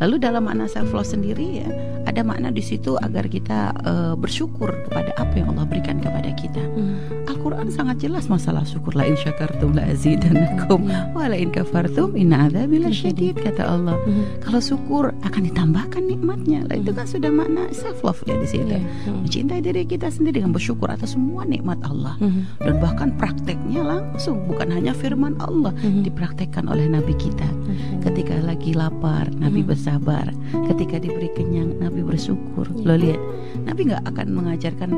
Lalu 0.00 0.16
dalam 0.16 0.48
makna 0.48 0.72
self 0.72 0.88
love 0.96 1.04
sendiri 1.04 1.60
ya 1.60 1.68
ada 2.08 2.24
makna 2.24 2.48
di 2.48 2.64
situ 2.64 2.96
agar 3.04 3.28
kita 3.28 3.76
eh, 3.84 4.14
bersyukur 4.16 4.72
kepada 4.88 5.12
apa 5.20 5.36
yang 5.36 5.52
Allah 5.52 5.68
berikan 5.68 6.00
kepada 6.00 6.32
kita. 6.32 6.64
Mhm. 6.64 7.19
Al-Quran 7.50 7.74
sangat 7.74 7.98
jelas 7.98 8.30
masalah 8.30 8.62
syukur 8.62 8.94
la 8.94 9.10
in 9.10 9.18
syakartum 9.18 9.74
la 9.74 9.82
azidannakum 9.90 10.86
wa 10.86 11.26
la 11.26 11.34
in 11.34 11.50
kafartum 11.50 12.14
inna 12.14 12.46
adzabi 12.46 12.78
lasyadid 12.78 13.42
kata 13.42 13.66
Allah. 13.66 13.98
Mhm. 14.06 14.38
Kalau 14.46 14.62
syukur 14.62 15.10
akan 15.26 15.50
ditambahkan 15.50 15.98
nikmatnya. 16.06 16.62
Lah 16.70 16.78
itu 16.78 16.94
kan 16.94 17.10
sudah 17.10 17.26
makna 17.26 17.66
self 17.74 18.06
love 18.06 18.22
ya 18.30 18.38
di 18.38 18.46
situ. 18.46 18.70
Iya. 18.70 18.78
Mhm. 18.86 19.26
Mencintai 19.26 19.60
diri 19.66 19.82
kita 19.82 20.14
sendiri 20.14 20.38
dengan 20.38 20.54
bersyukur 20.54 20.94
atas 20.94 21.18
semua 21.18 21.42
nikmat 21.42 21.82
Allah 21.82 22.14
Mhm. 22.22 22.62
dan 22.62 22.74
bahkan 22.78 23.10
prakteknya 23.18 23.82
langsung 23.82 24.46
bukan 24.46 24.70
hanya 24.70 24.94
firman 24.94 25.34
Allah 25.42 25.74
Mhm. 25.74 26.06
dipraktekkan 26.06 26.70
oleh 26.70 26.86
nabi 26.86 27.18
kita. 27.18 27.50
Allah. 27.50 28.06
Ketika 28.06 28.38
lagi 28.46 28.72
lapar, 28.78 29.26
Nabi 29.34 29.66
Hmm. 29.66 29.70
bersabar. 29.74 30.26
Ketika 30.70 31.02
diberi 31.02 31.28
kenyang, 31.34 31.82
Nabi 31.82 32.00
bersyukur. 32.00 32.70
Lo 32.82 32.94
lihat, 32.94 33.18
Nabi 33.66 33.90
nggak 33.90 34.06
akan 34.06 34.26
mengajarkan 34.30 34.90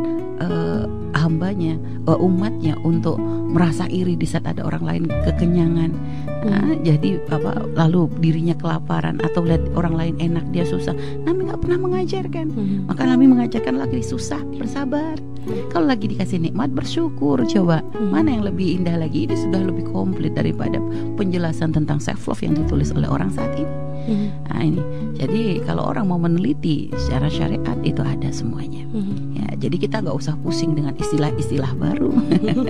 eh, 0.42 0.84
hambanya, 1.14 1.78
eh, 1.78 2.18
umatnya 2.42 2.74
untuk 2.82 3.22
merasa 3.22 3.86
iri 3.86 4.18
di 4.18 4.26
saat 4.26 4.50
ada 4.50 4.66
orang 4.66 4.82
lain 4.82 5.02
kekenyangan. 5.22 5.94
Ah, 6.42 6.74
jadi 6.82 7.22
apa? 7.30 7.70
Lalu 7.78 8.10
dirinya 8.18 8.58
kelaparan 8.58 9.22
atau 9.22 9.46
lihat 9.46 9.62
orang 9.78 9.94
lain 9.94 10.14
enak 10.18 10.42
dia 10.50 10.66
susah. 10.66 10.90
Nabi 11.22 11.46
nggak 11.46 11.62
pernah 11.62 11.78
mengajarkan. 11.78 12.50
Mhm. 12.50 12.90
Maka 12.90 13.06
Nabi 13.06 13.30
mengajarkan 13.30 13.78
lagi 13.78 14.02
susah 14.02 14.42
bersabar. 14.58 15.22
Kalau 15.70 15.86
lagi 15.86 16.10
dikasih 16.10 16.42
nikmat 16.42 16.74
bersyukur. 16.74 17.38
Coba 17.46 17.86
Mhm. 17.94 18.10
mana 18.10 18.34
yang 18.34 18.42
lebih 18.42 18.82
indah 18.82 18.98
lagi? 18.98 19.30
Ini 19.30 19.38
sudah 19.38 19.62
lebih 19.62 19.86
komplit 19.94 20.34
daripada 20.34 20.82
penjelasan 21.14 21.70
tentang 21.70 22.02
self 22.02 22.26
love 22.26 22.42
yang 22.42 22.58
ditulis 22.58 22.90
oleh 22.90 23.06
orang 23.06 23.30
saat 23.30 23.54
ini. 23.54 23.70
Mhm. 24.02 24.26
Nah 24.48 24.60
ini, 24.60 24.80
jadi 25.14 25.42
kalau 25.62 25.86
orang 25.86 26.08
mau 26.08 26.18
meneliti 26.18 26.90
secara 26.96 27.26
syariat 27.26 27.78
itu 27.82 28.02
ada 28.02 28.28
semuanya. 28.30 28.82
Mhm. 28.92 29.14
Ya, 29.38 29.46
jadi 29.58 29.76
kita 29.78 30.02
nggak 30.02 30.16
usah 30.16 30.34
pusing 30.42 30.74
dengan 30.74 30.92
istilah-istilah 30.96 31.72
baru. 31.76 32.12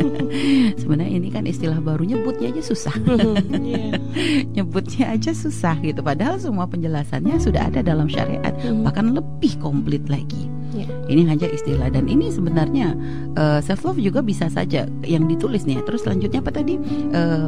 Sebenarnya 0.81 1.15
ini 1.19 1.29
kan 1.29 1.45
istilah 1.45 1.79
baru 1.79 2.05
nyebutnya 2.05 2.53
aja 2.53 2.63
susah, 2.63 2.95
Iya. 3.53 3.99
nyebutnya 4.53 5.13
aja 5.13 5.33
susah 5.33 5.77
gitu. 5.81 6.01
Padahal 6.01 6.39
semua 6.39 6.67
penjelasannya 6.67 7.39
sudah 7.39 7.69
ada 7.73 7.81
dalam 7.83 8.07
syariat, 8.07 8.53
Mhm. 8.63 8.83
bahkan 8.85 9.13
lebih 9.13 9.57
komplit 9.59 10.05
lagi. 10.07 10.49
Iya. 10.73 10.89
Ini 11.05 11.29
hanya 11.29 11.49
istilah 11.53 11.93
dan 11.93 12.09
ini 12.09 12.33
sebenarnya 12.33 12.97
self 13.61 13.85
love 13.85 14.01
juga 14.01 14.25
bisa 14.25 14.49
saja 14.49 14.89
yang 15.05 15.29
ditulis 15.29 15.69
nih. 15.69 15.85
Terus 15.85 16.01
selanjutnya 16.01 16.41
apa 16.41 16.49
tadi? 16.49 16.81
Eh, 17.13 17.47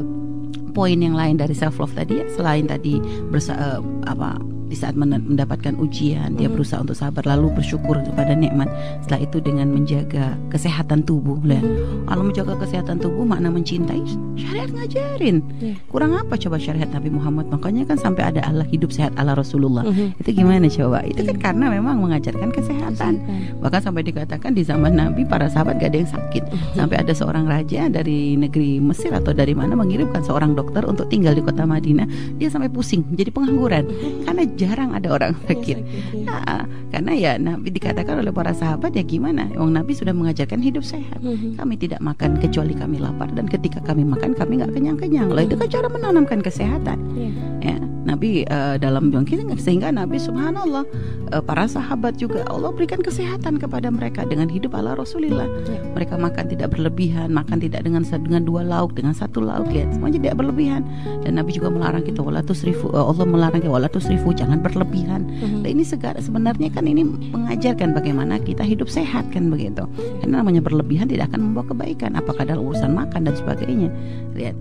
poin 0.75 0.99
yang 0.99 1.15
lain 1.15 1.39
dari 1.39 1.55
self 1.55 1.79
love 1.79 1.95
tadi 1.95 2.21
ya 2.21 2.27
selain 2.35 2.67
tadi 2.67 2.99
bersa 3.31 3.55
eh, 3.55 3.81
apa 4.11 4.37
di 4.65 4.75
saat 4.75 4.95
men- 4.95 5.25
mendapatkan 5.25 5.77
ujian 5.77 6.35
dia 6.35 6.49
berusaha 6.49 6.81
untuk 6.81 6.95
sabar 6.95 7.23
lalu 7.27 7.53
bersyukur 7.55 8.01
kepada 8.01 8.33
nikmat. 8.33 8.67
Setelah 9.01 9.21
itu 9.23 9.39
dengan 9.39 9.69
menjaga 9.69 10.35
kesehatan 10.49 11.03
tubuh 11.03 11.37
Mhm. 11.39 12.07
kalau 12.07 12.23
menjaga 12.25 12.55
kesehatan 12.57 12.97
tubuh 12.99 13.23
makna 13.23 13.49
mencintai 13.49 14.01
syariat 14.35 14.71
ngajarin. 14.71 15.39
Iya. 15.61 15.75
kurang 15.87 16.13
apa 16.13 16.35
coba 16.35 16.57
syariat 16.57 16.89
Nabi 16.89 17.09
Muhammad? 17.09 17.47
Makanya 17.49 17.87
kan 17.87 17.97
sampai 17.97 18.27
ada 18.27 18.41
Allah 18.43 18.65
hidup 18.65 18.91
sehat 18.91 19.15
ala 19.15 19.33
Rasulullah. 19.33 19.87
Itu 20.19 20.31
gimana 20.31 20.67
coba? 20.67 21.03
Itu 21.03 21.23
kan 21.23 21.37
Iya. 21.37 21.43
karena 21.43 21.67
memang 21.71 21.97
mengajarkan 22.01 22.51
kesehatan. 22.51 23.13
Bahkan 23.59 23.81
sampai 23.81 24.03
dikatakan 24.03 24.51
di 24.51 24.63
zaman 24.63 24.95
Nabi 24.95 25.23
para 25.25 25.47
sahabat 25.47 25.79
gak 25.79 25.91
ada 25.91 25.99
yang 25.99 26.11
sakit. 26.11 26.43
Sampai 26.75 26.97
ada 26.99 27.13
seorang 27.13 27.45
raja 27.45 27.87
dari 27.87 28.35
negeri 28.35 28.79
Mesir 28.79 29.11
atau 29.11 29.31
dari 29.31 29.55
mana 29.55 29.75
mengirimkan 29.75 30.21
seorang 30.21 30.53
dokter 30.53 30.83
untuk 30.83 31.07
tinggal 31.07 31.33
di 31.33 31.41
kota 31.41 31.63
Madinah 31.63 32.07
dia 32.35 32.49
sampai 32.49 32.69
pusing 32.69 33.05
jadi 33.13 33.31
pengangguran. 33.31 33.85
Karena 34.25 34.43
jarang 34.55 34.91
ada 34.91 35.09
orang 35.11 35.33
sakit 35.45 35.79
Iya. 36.11 36.25
Nah, 36.25 36.63
karena 36.89 37.13
ya 37.13 37.33
Nabi 37.37 37.69
dikatakan 37.71 38.19
oleh 38.19 38.31
para 38.31 38.51
sahabat 38.51 38.93
ya 38.93 39.03
gimana 39.03 39.51
Wong 39.53 39.73
Nabi 39.73 39.93
sudah 39.93 40.11
mengajarkan 40.11 40.59
hidup 40.59 40.83
sehat 40.83 41.19
Mhm. 41.19 41.57
kami 41.57 41.75
tidak 41.77 41.99
makan 42.01 42.39
kecuali 42.39 42.73
kami 42.73 42.99
lapar 42.99 43.31
dan 43.31 43.45
ketika 43.45 43.79
kami 43.81 44.03
makan 44.03 44.33
kami 44.33 44.59
nggak 44.59 44.73
kenyang-kenyang 44.73 45.29
loh 45.29 45.41
itu 45.41 45.55
kan 45.55 45.69
cara 45.69 45.87
menanamkan 45.89 46.41
kesehatan 46.41 46.99
Iya. 47.13 47.31
ya 47.61 47.77
Nabi 48.15 48.47
eh, 48.47 48.77
dalam 48.79 49.11
bangkit 49.11 49.43
sehingga 49.59 49.91
Nabi 49.91 50.23
Subhanallah 50.23 50.87
eh, 51.35 51.43
para 51.43 51.67
sahabat 51.67 52.15
juga 52.17 52.47
Allah 52.47 52.71
berikan 52.71 53.03
kesehatan 53.03 53.59
kepada 53.59 53.91
mereka 53.91 54.23
dengan 54.23 54.47
hidup 54.47 54.79
ala 54.79 54.95
Rasulullah 54.95 55.47
Ya. 55.65 55.81
mereka 55.97 56.21
makan 56.21 56.45
tidak 56.51 56.77
berlebihan 56.77 57.33
makan 57.33 57.59
tidak 57.59 57.83
dengan 57.83 58.05
dengan 58.05 58.43
dua 58.45 58.63
lauk 58.63 58.93
dengan 58.95 59.17
satu 59.17 59.41
lauk 59.41 59.73
lihat 59.73 59.97
semuanya 59.97 60.21
tidak 60.21 60.37
berlebihan 60.45 60.85
dan 61.25 61.41
Nabi 61.41 61.57
juga 61.57 61.73
melarang 61.73 62.05
kita 62.05 62.21
wala 62.21 62.45
tusrifu 62.45 62.93
eh, 62.93 63.01
Allah 63.01 63.27
melarang 63.27 63.61
kita 63.65 63.73
wala 63.73 63.89
tusrifu 63.91 64.31
jangan 64.37 64.61
berlebihan. 64.61 65.27
Nah, 65.65 65.69
ini 65.69 65.83
segala 65.83 66.21
sebenarnya 66.21 66.71
kan 66.71 66.87
ini 66.87 67.03
mengajarkan 67.05 67.97
bagaimana 67.97 68.39
kita 68.39 68.63
hidup 68.63 68.87
sehat 68.87 69.29
kan 69.35 69.51
begitu. 69.51 69.85
Karena 70.23 70.45
namanya 70.45 70.61
berlebihan 70.63 71.11
tidak 71.11 71.33
akan 71.33 71.51
membawa 71.51 71.73
kebaikan 71.75 72.15
apakah 72.15 72.45
dalam 72.47 72.63
urusan 72.63 72.93
makan 72.95 73.27
dan 73.27 73.35
sebagainya. 73.35 73.89
Lihat. 74.37 74.57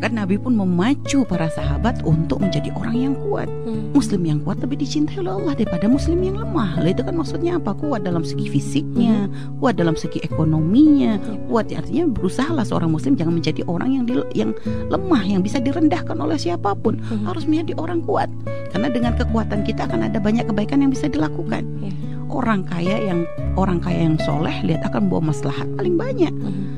Bahkan 0.00 0.16
Nabi 0.16 0.40
pun 0.40 0.56
memacu 0.56 1.28
para 1.28 1.52
sahabat 1.52 2.00
untuk 2.08 2.40
menjadi 2.40 2.72
orang 2.72 2.96
yang 2.96 3.14
kuat. 3.28 3.52
Mhm. 3.68 3.92
Muslim 3.92 4.24
yang 4.24 4.40
kuat 4.40 4.56
lebih 4.64 4.80
dicintai 4.80 5.20
oleh 5.20 5.36
Allah 5.36 5.52
daripada 5.52 5.92
muslim 5.92 6.24
yang 6.24 6.40
lemah. 6.40 6.80
Lah 6.80 6.88
itu 6.88 7.04
kan 7.04 7.12
maksudnya 7.12 7.60
apa? 7.60 7.76
Kuat 7.76 8.08
dalam 8.08 8.24
segi 8.24 8.48
fisiknya, 8.48 9.28
kuat 9.60 9.76
dalam 9.76 9.92
segi 10.00 10.24
ekonominya, 10.24 11.20
Ya. 11.20 11.36
kuat 11.52 11.68
artinya 11.68 12.08
berusahalah 12.08 12.64
seorang 12.64 12.88
muslim 12.88 13.12
jangan 13.12 13.36
menjadi 13.36 13.60
orang 13.68 13.92
yang 13.92 14.04
di- 14.08 14.32
yang 14.32 14.56
lemah 14.88 15.20
yang 15.20 15.44
bisa 15.44 15.60
direndahkan 15.60 16.16
oleh 16.16 16.40
siapa 16.40 16.72
pun. 16.72 16.96
Mhm. 16.96 17.28
Harus 17.28 17.44
menjadi 17.44 17.76
orang 17.76 18.00
kuat. 18.00 18.32
Karena 18.72 18.88
dengan 18.88 19.12
kekuatan 19.20 19.68
kita 19.68 19.84
akan 19.84 20.08
ada 20.08 20.16
banyak 20.16 20.48
kebaikan 20.48 20.80
yang 20.80 20.88
bisa 20.88 21.12
dilakukan. 21.12 21.68
Ya. 21.84 21.92
Orang 22.30 22.64
kaya 22.64 23.04
yang 23.04 23.28
orang 23.52 23.84
kaya 23.84 24.08
yang 24.08 24.16
soleh 24.22 24.54
lihat 24.64 24.80
akan 24.86 25.12
bawa 25.12 25.28
maslahat 25.28 25.66
paling 25.76 25.98
banyak 25.98 26.30
Mhm. 26.32 26.69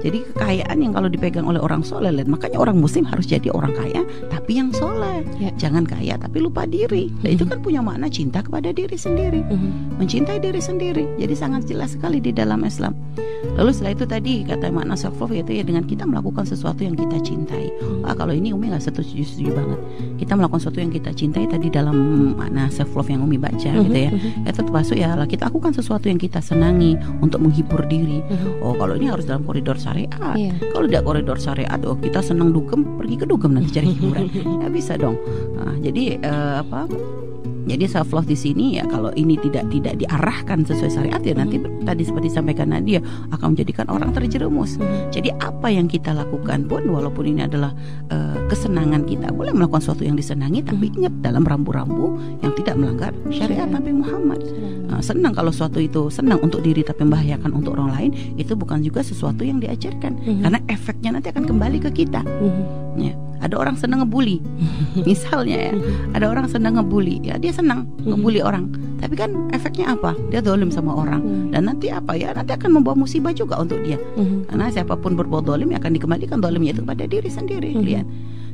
Jadi 0.00 0.24
kekayaan 0.32 0.78
yang 0.80 0.92
kalau 0.96 1.08
dipegang 1.12 1.44
oleh 1.44 1.60
orang 1.60 1.84
soleh 1.84 2.08
lihat 2.08 2.28
makanya 2.28 2.56
orang 2.56 2.80
muslim 2.80 3.04
harus 3.04 3.28
jadi 3.28 3.52
orang 3.52 3.76
kaya 3.76 4.02
tapi 4.32 4.56
yang 4.56 4.72
soleh. 4.72 5.20
Ya. 5.36 5.52
Jangan 5.60 5.84
kaya 5.84 6.16
tapi 6.16 6.40
lupa 6.40 6.64
diri. 6.64 7.12
Nah, 7.20 7.30
itu 7.30 7.44
kan 7.44 7.60
punya 7.60 7.84
makna 7.84 8.08
cinta 8.08 8.40
kepada 8.40 8.72
diri 8.72 8.96
sendiri, 8.96 9.44
Mhm. 9.44 10.00
mencintai 10.00 10.40
diri 10.40 10.60
sendiri. 10.60 11.04
Jadi 11.20 11.34
sangat 11.36 11.68
jelas 11.68 11.94
sekali 11.94 12.18
di 12.18 12.32
dalam 12.32 12.64
Islam. 12.64 12.96
Lalu 13.56 13.70
setelah 13.72 13.92
itu 13.96 14.04
tadi 14.04 14.32
kata 14.44 14.68
makna 14.68 14.94
self 14.96 15.16
love 15.20 15.32
yaitu 15.32 15.56
ya 15.56 15.64
dengan 15.64 15.84
kita 15.84 16.04
melakukan 16.04 16.44
sesuatu 16.44 16.84
yang 16.84 16.94
kita 16.96 17.16
cintai. 17.24 17.72
Ah 18.04 18.12
kalau 18.12 18.36
ini 18.36 18.52
Umi 18.52 18.68
nggak 18.68 18.84
setuju 18.84 19.24
setuju 19.24 19.56
banget. 19.56 19.78
Kita 20.20 20.32
melakukan 20.36 20.60
sesuatu 20.60 20.80
yang 20.80 20.92
kita 20.92 21.10
cintai 21.16 21.44
tadi 21.48 21.68
dalam 21.72 21.96
makna 22.36 22.68
self 22.68 22.92
love 22.92 23.08
yang 23.08 23.24
Umi 23.24 23.40
baca 23.40 23.70
gitu 23.70 23.96
ya. 23.96 24.10
Itu 24.44 24.60
termasuk 24.64 24.96
ya 25.00 25.16
lah 25.16 25.24
kita 25.24 25.48
lakukan 25.48 25.72
sesuatu 25.72 26.06
yang 26.08 26.20
kita 26.20 26.44
senangi 26.44 26.96
untuk 27.24 27.40
menghibur 27.40 27.84
diri. 27.88 28.20
Oh 28.60 28.76
kalau 28.76 28.96
ini 28.96 29.08
harus 29.08 29.24
dalam 29.24 29.42
koridor 29.44 29.76
syariat. 29.80 30.12
Iya. 30.36 30.54
Kalau 30.72 30.86
tidak 30.86 31.04
koridor 31.04 31.38
syariat, 31.40 31.80
oh 31.88 31.96
kita 31.96 32.20
senang 32.20 32.52
dugem 32.52 32.84
pergi 33.00 33.16
ke 33.16 33.26
dugem 33.26 33.56
nanti 33.56 33.70
cari 33.80 33.88
hiburan. 33.96 34.26
ya 34.62 34.68
bisa 34.68 34.94
dong. 35.00 35.16
Nah, 35.56 35.74
jadi 35.80 36.20
eh, 36.20 36.54
apa? 36.60 36.86
Jadi 37.68 37.84
self 37.84 38.10
love 38.16 38.28
di 38.28 38.38
sini 38.38 38.80
ya 38.80 38.84
kalau 38.88 39.12
ini 39.16 39.36
tidak 39.40 39.68
tidak 39.68 40.00
diarahkan 40.00 40.64
sesuai 40.64 40.90
syariat 40.90 41.20
ya 41.20 41.34
nanti 41.36 41.60
tadi 41.84 42.02
seperti 42.04 42.32
disampaikan 42.32 42.70
Nadia 42.72 43.02
akan 43.34 43.56
menjadikan 43.56 43.86
orang 43.90 44.14
terjerumus. 44.14 44.78
Mhm. 44.78 45.12
Jadi 45.12 45.28
apa 45.42 45.68
yang 45.68 45.90
kita 45.90 46.14
lakukan 46.14 46.64
pun 46.70 46.86
walaupun 46.88 47.24
ini 47.26 47.44
adalah 47.44 47.74
eh, 48.08 48.38
kesenangan 48.48 49.04
kita 49.04 49.34
boleh 49.34 49.52
melakukan 49.52 49.82
sesuatu 49.82 50.06
yang 50.06 50.16
disenangi 50.16 50.62
tapi 50.62 50.88
ingat 50.94 51.12
dalam 51.20 51.42
rambu-rambu 51.44 52.16
yang 52.40 52.52
tidak 52.56 52.78
melanggar 52.78 53.12
syariat 53.28 53.66
Syariat. 53.66 53.68
Nabi 53.70 53.90
Muhammad. 53.92 54.40
Nah, 54.90 55.00
senang 55.02 55.32
kalau 55.34 55.50
sesuatu 55.50 55.78
itu 55.78 56.08
senang 56.08 56.38
untuk 56.42 56.62
diri 56.62 56.82
tapi 56.82 57.04
membahayakan 57.06 57.50
untuk 57.54 57.76
orang 57.78 57.90
lain 57.94 58.10
itu 58.38 58.54
bukan 58.54 58.82
juga 58.82 59.04
sesuatu 59.04 59.42
yang 59.42 59.58
diajarkan 59.62 60.16
karena 60.42 60.58
efeknya 60.70 61.10
nanti 61.18 61.28
akan 61.30 61.44
kembali 61.46 61.78
ke 61.82 61.90
kita. 62.04 62.22
Ya. 62.98 63.14
Ada 63.40 63.56
orang 63.56 63.74
senang 63.74 64.04
ngebully, 64.04 64.38
misalnya 65.08 65.72
ya, 65.72 65.74
ada 66.12 66.28
orang 66.28 66.44
senang 66.46 66.76
ngebully, 66.76 67.20
ya 67.20 67.36
dia 67.36 67.50
senang 67.50 67.88
ngebully 68.00 68.40
orang, 68.40 68.68
tapi 69.00 69.16
kan 69.16 69.32
efeknya 69.50 69.92
apa? 69.92 70.12
Dia 70.28 70.40
dolim 70.40 70.68
sama 70.68 70.92
orang 70.92 71.20
Mhm. 71.20 71.50
dan 71.50 71.62
nanti 71.64 71.88
apa 71.88 72.12
ya? 72.14 72.30
Nanti 72.30 72.52
akan 72.52 72.70
membawa 72.76 72.96
musibah 72.98 73.32
juga 73.32 73.56
untuk 73.56 73.80
dia. 73.80 73.96
Mhm. 74.14 74.46
Karena 74.46 74.68
siapa 74.68 74.94
pun 74.94 75.14
berbuat 75.14 75.42
dolim 75.42 75.68
ya 75.68 75.78
akan 75.78 75.92
dikembalikan 75.92 76.38
dolimnya 76.38 76.72
itu 76.72 76.82
kepada 76.82 77.04
diri 77.04 77.28
sendiri. 77.28 77.70
Lihat. 77.74 78.06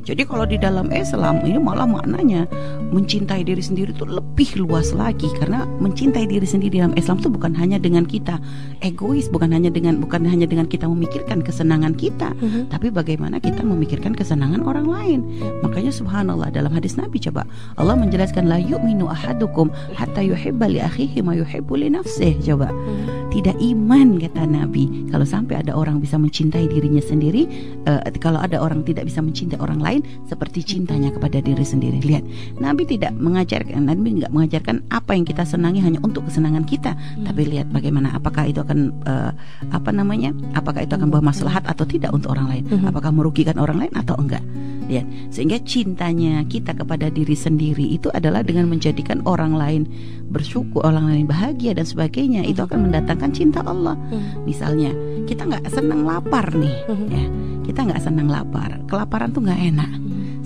Jadi 0.07 0.23
kalau 0.23 0.47
di 0.47 0.55
dalam 0.55 0.95
Islam 0.95 1.43
ini 1.43 1.59
malah 1.59 1.83
maknanya 1.83 2.47
mencintai 2.95 3.43
diri 3.43 3.59
sendiri 3.59 3.91
itu 3.91 4.07
lebih 4.07 4.55
luas 4.63 4.95
lagi 4.95 5.27
karena 5.43 5.67
mencintai 5.83 6.31
diri 6.31 6.47
sendiri 6.47 6.79
dalam 6.79 6.95
Islam 6.95 7.19
itu 7.19 7.27
bukan 7.27 7.51
hanya 7.59 7.83
dengan 7.83 8.07
kita 8.07 8.39
egois, 8.87 9.27
bukan 9.27 9.51
hanya 9.51 9.67
dengan 9.67 9.99
bukan 9.99 10.23
hanya 10.23 10.47
dengan 10.47 10.71
kita 10.71 10.87
memikirkan 10.87 11.43
kesenangan 11.43 11.99
kita, 11.99 12.31
Mhm. 12.39 12.71
tapi 12.71 12.95
bagaimana 12.95 13.43
kita 13.43 13.67
memikirkan 13.67 14.15
kesenangan 14.15 14.63
orang 14.63 14.87
lain. 14.87 15.21
Makanya 15.67 15.91
subhanallah 15.91 16.55
dalam 16.55 16.71
hadis 16.71 16.95
Nabi 16.95 17.19
coba 17.19 17.43
Allah 17.75 17.99
menjelaskan 17.99 18.47
la 18.47 18.63
yu'minu 18.63 19.11
ahadukum 19.11 19.75
hatta 19.99 20.23
yuhibba 20.23 20.71
li 20.71 20.79
akhihi 20.79 21.19
ma 21.19 21.35
yuhibbu 21.35 21.83
li 21.83 21.91
nafsih. 21.91 22.39
Coba 22.47 22.71
Mhm. 22.71 23.35
tidak 23.35 23.59
iman 23.59 24.23
kata 24.23 24.47
Nabi 24.47 25.11
kalau 25.11 25.27
sampai 25.27 25.67
ada 25.67 25.75
orang 25.75 25.99
bisa 25.99 26.15
mencintai 26.15 26.71
dirinya 26.71 27.03
sendiri 27.03 27.51
eh, 27.91 28.01
kalau 28.23 28.39
ada 28.39 28.63
orang 28.63 28.87
tidak 28.87 29.11
bisa 29.11 29.19
mencintai 29.19 29.59
orang 29.59 29.83
lain 29.83 29.96
seperti 30.25 30.65
cintanya 30.65 31.13
kepada 31.13 31.39
diri 31.39 31.63
sendiri 31.63 32.01
lihat 32.01 32.25
Nabi 32.57 32.83
tidak 32.85 33.15
mengajarkan 33.15 33.85
Nabi 33.85 34.23
nggak 34.23 34.33
mengajarkan 34.33 34.77
apa 34.89 35.13
yang 35.13 35.25
kita 35.25 35.45
senangi 35.45 35.81
hanya 35.81 36.01
untuk 36.01 36.27
kesenangan 36.27 36.65
kita 36.65 36.97
tapi 37.23 37.47
lihat 37.47 37.69
bagaimana 37.71 38.13
apakah 38.13 38.47
itu 38.47 38.61
akan 38.61 38.91
eh, 39.05 39.31
apa 39.71 39.91
namanya 39.91 40.33
apakah 40.53 40.83
itu 40.83 40.93
akan 40.95 41.09
bawa 41.09 41.31
maslahat 41.31 41.63
atau 41.67 41.85
tidak 41.85 42.11
untuk 42.11 42.33
orang 42.33 42.49
lain 42.51 42.65
Mhm. 42.67 42.89
apakah 42.89 43.11
merugikan 43.13 43.57
orang 43.57 43.87
lain 43.87 43.93
atau 43.95 44.17
enggak 44.19 44.43
lihat 44.87 45.07
sehingga 45.31 45.59
cintanya 45.63 46.47
kita 46.47 46.71
kepada 46.71 47.11
diri 47.11 47.35
sendiri 47.35 47.83
itu 47.91 48.07
adalah 48.15 48.47
dengan 48.47 48.71
menjadikan 48.71 49.19
orang 49.27 49.55
lain 49.55 49.83
bersyukur 50.31 50.83
orang 50.83 51.11
lain 51.11 51.27
bahagia 51.27 51.75
dan 51.75 51.83
sebagainya 51.83 52.43
itu 52.43 52.63
akan 52.63 52.91
mendatangkan 52.91 53.31
cinta 53.31 53.61
Allah 53.63 53.99
Mhm. 53.99 54.47
misalnya 54.47 54.91
kita 55.27 55.43
nggak 55.43 55.67
senang 55.69 56.07
lapar 56.07 56.55
nih 56.55 56.77
Mhm. 56.87 57.07
ya 57.11 57.25
kita 57.67 57.81
nggak 57.83 57.99
senang 57.99 58.31
lapar 58.31 58.79
kelaparan 58.87 59.35
tuh 59.35 59.43
nggak 59.43 59.61
enak. 59.75 59.86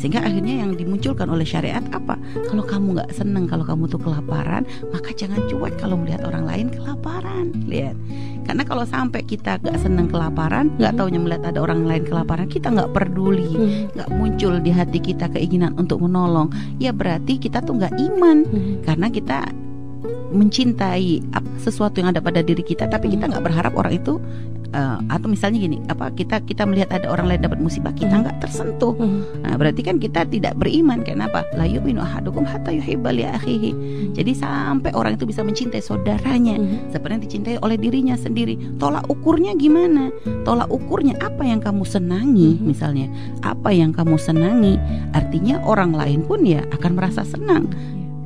Sehingga 0.00 0.24
akhirnya 0.24 0.64
yang 0.64 0.72
dimunculkan 0.80 1.28
oleh 1.28 1.44
syariat 1.44 1.84
apa? 1.92 2.16
Kalau 2.48 2.64
kamu 2.64 2.96
nggak 2.96 3.12
senang 3.12 3.44
kalau 3.44 3.68
kamu 3.68 3.84
tuh 3.84 4.00
kelaparan 4.00 4.64
maka 4.88 5.12
jangan 5.12 5.44
cuek 5.44 5.76
kalau 5.76 6.00
melihat 6.00 6.24
orang 6.24 6.48
lain 6.48 6.66
kelaparan. 6.72 7.52
Lihat. 7.68 7.96
Karena 8.48 8.64
kalau 8.64 8.88
sampai 8.88 9.20
kita 9.28 9.60
nggak 9.60 9.76
senang 9.76 10.08
kelaparan 10.08 10.72
nggak 10.80 10.96
taunya 10.96 11.20
melihat 11.20 11.52
ada 11.52 11.60
orang 11.60 11.84
lain 11.84 12.08
kelaparan 12.08 12.48
kita 12.48 12.72
nggak 12.72 12.90
peduli. 12.96 13.52
Mhm. 13.52 13.92
nggak 13.92 14.10
muncul 14.16 14.54
di 14.64 14.72
hati 14.72 14.98
kita 15.04 15.28
keinginan 15.28 15.76
untuk 15.76 16.00
menolong. 16.00 16.48
Ya 16.80 16.96
berarti 16.96 17.36
kita 17.36 17.60
tuh 17.60 17.76
nggak 17.76 17.94
iman. 18.00 18.38
Mhm. 18.48 18.74
karena 18.88 19.06
kita 19.12 19.52
mencintai 20.30 21.26
sesuatu 21.58 21.98
yang 22.00 22.14
ada 22.14 22.22
pada 22.22 22.40
diri 22.40 22.62
kita 22.62 22.86
tapi 22.86 23.10
kita 23.10 23.26
nggak 23.26 23.44
berharap 23.44 23.74
orang 23.74 23.98
itu 23.98 24.22
eh, 24.70 24.98
atau 25.08 25.26
misalnya 25.26 25.58
gini 25.58 25.78
apa 25.86 26.10
kita 26.10 26.42
kita 26.42 26.62
melihat 26.64 26.94
ada 26.94 27.10
orang 27.10 27.26
lain 27.26 27.42
dapat 27.42 27.58
musibah 27.58 27.90
kita 27.90 28.14
Mhm. 28.14 28.22
nggak 28.22 28.36
tersentuh. 28.40 28.94
Mhm. 28.94 29.42
nah 29.42 29.54
berarti 29.54 29.80
kan 29.82 29.96
kita 29.96 30.24
tidak 30.24 30.54
beriman 30.56 31.02
kenapa 31.02 31.42
la 31.54 31.66
yu'minu 31.66 32.00
ahadukum 32.00 32.46
hatta 32.46 32.70
yuhibba 32.70 33.10
li 33.10 33.26
akhihi. 33.26 33.70
Jadi 34.14 34.32
sampai 34.32 34.90
orang 34.94 35.18
itu 35.18 35.26
bisa 35.26 35.42
mencintai 35.42 35.80
saudaranya. 35.80 36.56
Mhm. 36.56 36.90
seperti 36.90 37.10
yang 37.10 37.22
dicintai 37.22 37.56
oleh 37.60 37.76
dirinya 37.76 38.14
sendiri. 38.14 38.54
Tolak 38.78 39.06
ukurnya 39.06 39.54
gimana? 39.54 40.10
Tolak 40.42 40.70
ukurnya 40.70 41.18
apa 41.18 41.42
yang 41.42 41.58
kamu 41.58 41.82
senangi 41.82 42.58
Mhm. 42.58 42.64
misalnya? 42.64 43.06
Apa 43.42 43.70
yang 43.70 43.90
kamu 43.90 44.16
senangi? 44.16 44.78
Artinya 45.12 45.62
orang 45.66 45.92
lain 45.94 46.22
pun 46.22 46.46
ya 46.46 46.62
akan 46.70 46.92
merasa 46.94 47.26
senang 47.26 47.70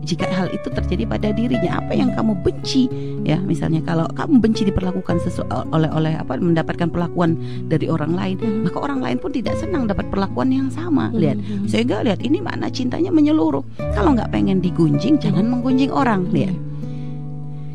jika 0.04 0.28
hal 0.28 0.52
itu 0.52 0.68
terjadi 0.68 1.08
pada 1.08 1.32
dirinya 1.32 1.80
apa 1.80 1.96
yang 1.96 2.12
kamu 2.12 2.36
benci? 2.44 2.86
Ya 3.24 3.40
misalnya 3.40 3.80
kalau 3.82 4.04
kamu 4.12 4.38
benci 4.38 4.68
diperlakukan 4.68 5.16
sesu 5.24 5.42
oleh 5.48 5.88
oleh 5.90 6.12
apa 6.14 6.36
mendapatkan 6.36 6.92
perlakuan 6.92 7.34
dari 7.66 7.88
orang 7.88 8.12
lain 8.12 8.36
Mhm. 8.36 8.62
maka 8.68 8.78
orang 8.78 9.00
lain 9.00 9.16
pun 9.16 9.32
tidak 9.32 9.56
senang 9.56 9.88
dapat 9.88 10.06
perlakuan 10.12 10.52
yang 10.52 10.68
sama 10.68 11.08
lihat. 11.10 11.40
Mhm. 11.40 11.64
sehingga 11.66 12.04
lihat 12.04 12.20
ini 12.20 12.44
makna 12.44 12.68
cintanya 12.68 13.08
menyeluruh. 13.08 13.64
Kalau 13.96 14.12
nggak 14.12 14.28
pengen 14.28 14.60
digunjing 14.60 15.16
jangan 15.16 15.48
menggunjing 15.48 15.88
orang 15.88 16.28
lihat 16.28 16.52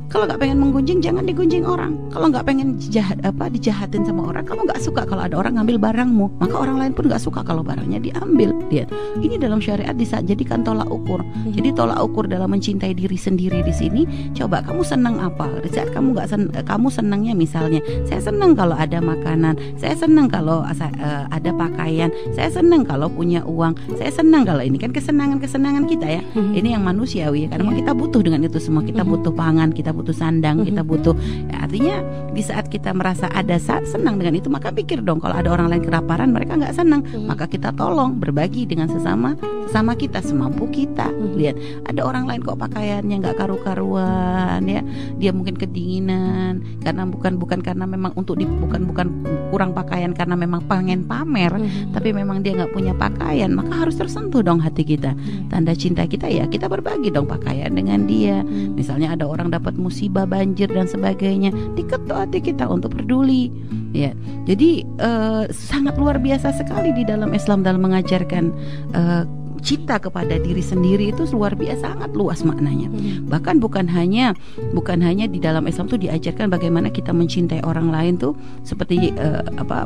kalau 0.09 0.25
nggak 0.25 0.41
pengen 0.41 0.57
menggunjing 0.57 0.99
jangan 0.99 1.23
digunjing 1.23 1.61
orang. 1.63 1.93
Kalau 2.09 2.33
nggak 2.33 2.41
pengen 2.41 2.81
jahat 2.81 3.21
apa 3.21 3.45
dijahatin 3.45 4.01
sama 4.03 4.25
orang 4.25 4.41
kamu 4.41 4.65
nggak 4.65 4.81
suka 4.81 5.05
kalau 5.05 5.21
ada 5.21 5.37
orang 5.37 5.61
ngambil 5.61 5.77
barangmu. 5.77 6.25
Maka 6.41 6.55
orang 6.57 6.81
lain 6.81 6.91
pun 6.97 7.05
nggak 7.05 7.21
suka 7.21 7.45
kalau 7.45 7.61
barangnya 7.61 8.01
diambil 8.01 8.49
lihat. 8.73 8.89
Ini 9.21 9.37
dalam 9.37 9.61
syariat 9.61 9.93
bisa 9.93 10.17
jadikan 10.19 10.65
tolak 10.65 10.89
ukur. 10.89 11.21
Jadi 11.53 11.69
tolak 11.71 12.01
ukur 12.01 12.25
dalam 12.25 12.49
mencintai 12.49 12.91
diri 12.91 13.13
sendiri 13.13 13.61
di 13.61 13.69
sini 13.69 14.01
coba 14.33 14.65
kamu 14.65 14.81
senang 14.81 15.21
apa? 15.21 15.45
Di 15.61 15.69
saat 15.69 15.93
kamu 15.93 16.17
nggak 16.17 16.27
sen 16.27 16.41
kamu 16.51 16.87
senangnya 16.89 17.37
misalnya 17.37 17.77
saya 18.09 18.17
senang 18.19 18.57
kalau 18.57 18.73
ada 18.73 18.97
makanan 18.99 19.53
saya 19.77 19.93
senang 19.93 20.25
kalau 20.25 20.65
asa- 20.65 20.89
eh, 20.97 21.23
ada 21.29 21.53
pakaian 21.53 22.09
saya 22.33 22.49
senang 22.49 22.81
kalau 22.81 23.07
punya 23.07 23.45
uang 23.45 23.77
saya 23.93 24.09
senang 24.09 24.41
kalau 24.41 24.65
ini. 24.65 24.81
Kan 24.81 24.89
kesenangan 24.89 25.37
kesenangan 25.37 25.85
kita 25.85 26.07
ya. 26.09 26.21
Mhm. 26.33 26.57
ini 26.57 26.73
yang 26.73 26.81
manusiawi 26.81 27.45
ya 27.45 27.53
karena 27.53 27.77
kita 27.77 27.93
butuh 27.93 28.25
dengan 28.25 28.41
itu 28.41 28.57
semua. 28.57 28.81
Kita 28.81 29.05
Mhm. 29.05 29.09
butuh 29.13 29.33
pangan 29.37 29.69
kita 29.69 29.93
butuh 29.99 30.15
sandang 30.15 30.63
kita 30.63 30.81
butuh 30.87 31.15
ya, 31.51 31.67
artinya 31.67 31.95
di 32.31 32.39
saat 32.39 32.71
kita 32.71 32.95
merasa 32.95 33.27
ada 33.35 33.59
saat 33.59 33.83
senang 33.83 34.15
dengan 34.15 34.39
itu 34.39 34.47
maka 34.47 34.71
pikir 34.71 35.03
dong 35.03 35.19
kalau 35.19 35.35
ada 35.35 35.51
orang 35.51 35.67
lain 35.67 35.83
kelaparan 35.83 36.31
mereka 36.31 36.55
nggak 36.55 36.71
senang. 36.71 37.01
Mhm. 37.03 37.27
maka 37.27 37.45
kita 37.49 37.75
tolong 37.75 38.15
berbagi 38.15 38.63
dengan 38.63 38.87
sesama 38.87 39.33
sesama 39.67 39.93
kita 39.93 40.21
semampu 40.23 40.65
kita. 40.69 41.09
Lihat 41.37 41.85
ada 41.89 42.01
orang 42.05 42.25
lain 42.25 42.41
kok 42.41 42.57
pakaiannya 42.57 43.15
nggak 43.21 43.37
karu-karuan 43.37 44.61
ya. 44.65 44.81
Dia 45.17 45.31
mungkin 45.35 45.57
kedinginan 45.59 46.81
karena 46.81 47.05
bukan 47.05 47.37
bukan 47.37 47.59
karena 47.61 47.85
memang 47.85 48.13
untuk 48.15 48.37
di, 48.39 48.45
bukan 48.45 48.87
bukan 48.89 49.07
kurang 49.53 49.71
pakaian 49.73 50.13
karena 50.13 50.33
memang 50.37 50.65
pengen 50.69 51.05
pamer 51.05 51.53
tapi 51.93 52.13
memang 52.13 52.41
dia 52.45 52.57
nggak 52.57 52.73
punya 52.73 52.93
pakaian 52.93 53.49
maka 53.53 53.85
harus 53.85 53.97
tersentuh 53.97 54.41
dong 54.41 54.61
hati 54.61 54.85
kita. 54.85 55.13
Mhm. 55.13 55.49
tanda 55.49 55.73
cinta 55.73 56.05
kita 56.05 56.29
ya 56.29 56.45
kita 56.45 56.69
berbagi 56.69 57.09
dong 57.13 57.25
pakaian 57.29 57.73
dengan 57.73 58.05
dia. 58.05 58.41
Mhm. 58.41 58.77
misalnya 58.77 59.13
ada 59.17 59.25
orang 59.25 59.49
dapat 59.49 59.75
musibah 59.89 60.29
banjir 60.29 60.69
dan 60.69 60.85
sebagainya 60.85 61.49
diketuk 61.73 62.13
hati 62.13 62.39
kita 62.39 62.69
untuk 62.69 62.93
peduli 62.93 63.49
ya 63.91 64.13
jadi 64.45 64.85
eh, 64.85 65.43
sangat 65.49 65.97
luar 65.97 66.21
biasa 66.21 66.53
sekali 66.53 66.93
di 66.93 67.01
dalam 67.03 67.33
Islam 67.33 67.65
dalam 67.65 67.81
mengajarkan 67.81 68.53
eh, 68.93 69.23
cinta 69.59 69.99
kepada 69.99 70.39
diri 70.39 70.63
sendiri 70.63 71.11
itu 71.11 71.27
luar 71.35 71.51
biasa 71.51 71.91
sangat 71.91 72.15
luas 72.15 72.47
maknanya 72.47 72.87
Mhm. 72.87 73.27
bahkan 73.27 73.59
bukan 73.59 73.91
hanya 73.91 74.31
bukan 74.71 75.03
hanya 75.03 75.27
di 75.27 75.35
dalam 75.35 75.67
Islam 75.67 75.91
tuh 75.91 75.99
diajarkan 75.99 76.47
bagaimana 76.47 76.87
kita 76.87 77.11
mencintai 77.11 77.63
orang 77.67 77.91
lain 77.91 78.15
tuh 78.15 78.39
seperti 78.63 79.11
eh, 79.11 79.43
apa 79.59 79.83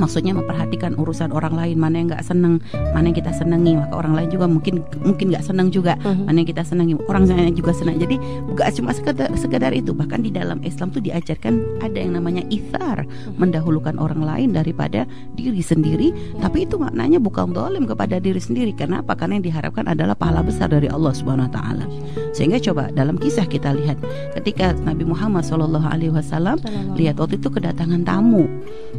maksudnya 0.00 0.32
memperhatikan 0.32 0.96
urusan 0.96 1.30
orang 1.36 1.52
lain. 1.52 1.76
Mana 1.76 2.00
yang 2.00 2.08
nggak 2.08 2.24
seneng 2.24 2.64
mana 2.96 3.12
yang 3.12 3.18
kita 3.20 3.32
senangi 3.36 3.76
maka 3.76 3.94
orang 4.00 4.16
lain 4.16 4.28
juga 4.32 4.46
mungkin 4.48 4.74
mungkin 5.04 5.26
nggak 5.28 5.44
seneng 5.44 5.68
juga. 5.68 5.94
Mhm. 6.00 6.24
mana 6.26 6.36
yang 6.40 6.48
kita 6.48 6.62
senangi 6.64 6.94
orang 7.04 7.24
lain 7.28 7.52
juga 7.52 7.72
senang 7.76 7.96
jadi 8.00 8.16
bukan 8.48 8.64
cuma 8.72 8.90
sekedar, 8.96 9.28
sekedar 9.36 9.72
itu. 9.76 9.92
Bahkan 9.92 10.20
di 10.24 10.30
dalam 10.32 10.64
Islam 10.64 10.88
tuh 10.88 11.04
diajarkan 11.04 11.84
ada 11.84 11.98
yang 12.00 12.16
namanya 12.16 12.40
ithar. 12.48 13.04
Mendahulukan 13.36 14.00
orang 14.00 14.24
lain 14.24 14.48
daripada 14.56 15.04
diri 15.36 15.60
sendiri. 15.60 16.14
Tapi 16.40 16.64
itu 16.64 16.80
maknanya 16.80 17.20
bukan 17.20 17.52
dolim 17.52 17.84
kepada 17.84 18.16
diri 18.22 18.40
sendiri. 18.40 18.72
Karena 18.72 19.04
apa? 19.04 19.18
Karena 19.18 19.36
yang 19.36 19.46
diharapkan 19.52 19.84
adalah 19.90 20.16
pahala 20.16 20.40
besar 20.40 20.70
dari 20.70 20.86
Allah 20.88 21.12
Subhanahu 21.12 21.50
Wa 21.50 21.54
Taala. 21.58 21.84
Sehingga 22.32 22.62
coba 22.62 22.88
dalam 22.94 23.18
kisah 23.18 23.44
kita 23.44 23.74
lihat. 23.74 23.98
Ketika 24.38 24.72
Nabi 24.86 25.04
Muhammad 25.04 25.42
Shallallahu 25.42 25.86
Alaihi 25.86 26.14
Wasallam 26.14 26.62
lihat 26.94 27.18
waktu 27.18 27.42
itu 27.42 27.50
kedatangan 27.50 28.06
tamu. 28.06 28.46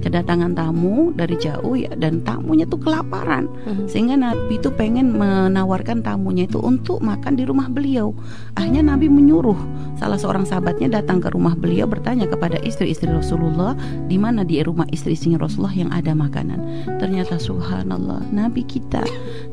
Kedatangan 0.03 0.51
tamu 0.53 0.90
dari 1.15 1.35
jauh 1.39 1.73
ya 1.73 1.91
dan 1.95 2.23
tamunya 2.23 2.67
tuh 2.67 2.79
kelaparan. 2.79 3.47
Mhm. 3.67 3.85
sehingga 3.87 4.15
Nabi 4.17 4.57
itu 4.57 4.69
pengen 4.73 5.15
menawarkan 5.15 6.03
tamunya 6.05 6.45
itu 6.45 6.57
untuk 6.61 7.01
makan 7.03 7.37
di 7.37 7.43
rumah 7.43 7.67
beliau. 7.67 8.13
Akhirnya 8.55 8.83
Nabi 8.95 9.07
menyuruh 9.07 9.57
salah 9.97 10.17
seorang 10.17 10.45
sahabatnya 10.47 11.01
datang 11.01 11.21
ke 11.21 11.29
rumah 11.31 11.53
beliau 11.53 11.85
bertanya 11.85 12.25
kepada 12.25 12.57
istri-istri 12.61 13.09
Rasulullah 13.09 13.77
di 14.09 14.17
mana 14.17 14.41
di 14.41 14.61
rumah 14.61 14.85
istri-istrinya 14.89 15.41
Rasulullah 15.41 15.75
yang 15.75 15.91
ada 15.93 16.11
makanan? 16.11 16.59
Ternyata 16.97 17.37
subhanallah 17.37 18.27
Nabi 18.33 18.65
kita 18.65 19.03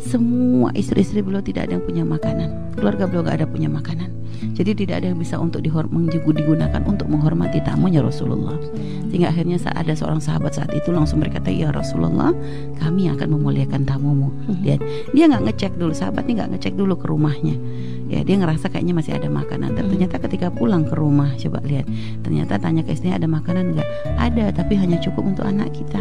semua 0.00 0.72
istri-istri 0.72 1.20
beliau 1.20 1.44
tidak 1.44 1.68
ada 1.68 1.78
yang 1.78 1.84
punya 1.84 2.04
makanan. 2.04 2.48
Keluarga 2.78 3.10
beliau 3.10 3.22
gak 3.26 3.42
ada 3.42 3.48
punya 3.48 3.66
makanan 3.66 4.18
jadi 4.54 4.70
tidak 4.74 4.94
ada 5.02 5.06
yang 5.12 5.18
bisa 5.18 5.38
untuk 5.38 5.62
digunakan 5.62 6.82
untuk 6.86 7.06
menghormati 7.10 7.62
tamunya 7.62 8.02
Rasulullah. 8.02 8.56
Sehingga 9.08 9.32
akhirnya 9.32 9.56
saat 9.56 9.78
ada 9.78 9.94
seorang 9.96 10.20
sahabat 10.20 10.58
saat 10.58 10.70
itu 10.76 10.92
langsung 10.92 11.18
berkata 11.22 11.48
ya 11.48 11.72
Rasulullah 11.72 12.34
kami 12.78 13.08
akan 13.08 13.28
memuliakan 13.38 13.82
tamumu. 13.88 14.28
Mhm. 14.48 14.62
dia 14.62 14.76
dia 15.14 15.24
nggak 15.30 15.42
ngecek 15.48 15.72
dulu 15.80 15.92
sahabatnya 15.96 16.44
nggak 16.44 16.50
ngecek 16.58 16.74
dulu 16.76 16.94
ke 16.98 17.06
rumahnya. 17.08 17.56
Ya 18.08 18.24
dia 18.24 18.36
ngerasa 18.40 18.72
kayaknya 18.72 18.94
masih 18.96 19.12
ada 19.16 19.28
makanan. 19.28 19.76
Dan 19.76 19.84
Mhm. 19.88 19.90
ternyata 19.96 20.16
ketika 20.28 20.48
pulang 20.52 20.84
ke 20.88 20.94
rumah 20.96 21.32
coba 21.36 21.60
lihat 21.64 21.86
ternyata 22.24 22.56
tanya 22.60 22.82
ke 22.84 22.92
istrinya 22.96 23.16
ada 23.20 23.28
makanan 23.28 23.76
nggak? 23.76 23.88
Ada 24.16 24.44
tapi 24.52 24.76
hanya 24.76 24.96
cukup 25.00 25.24
untuk 25.36 25.44
anak 25.44 25.72
kita. 25.72 26.00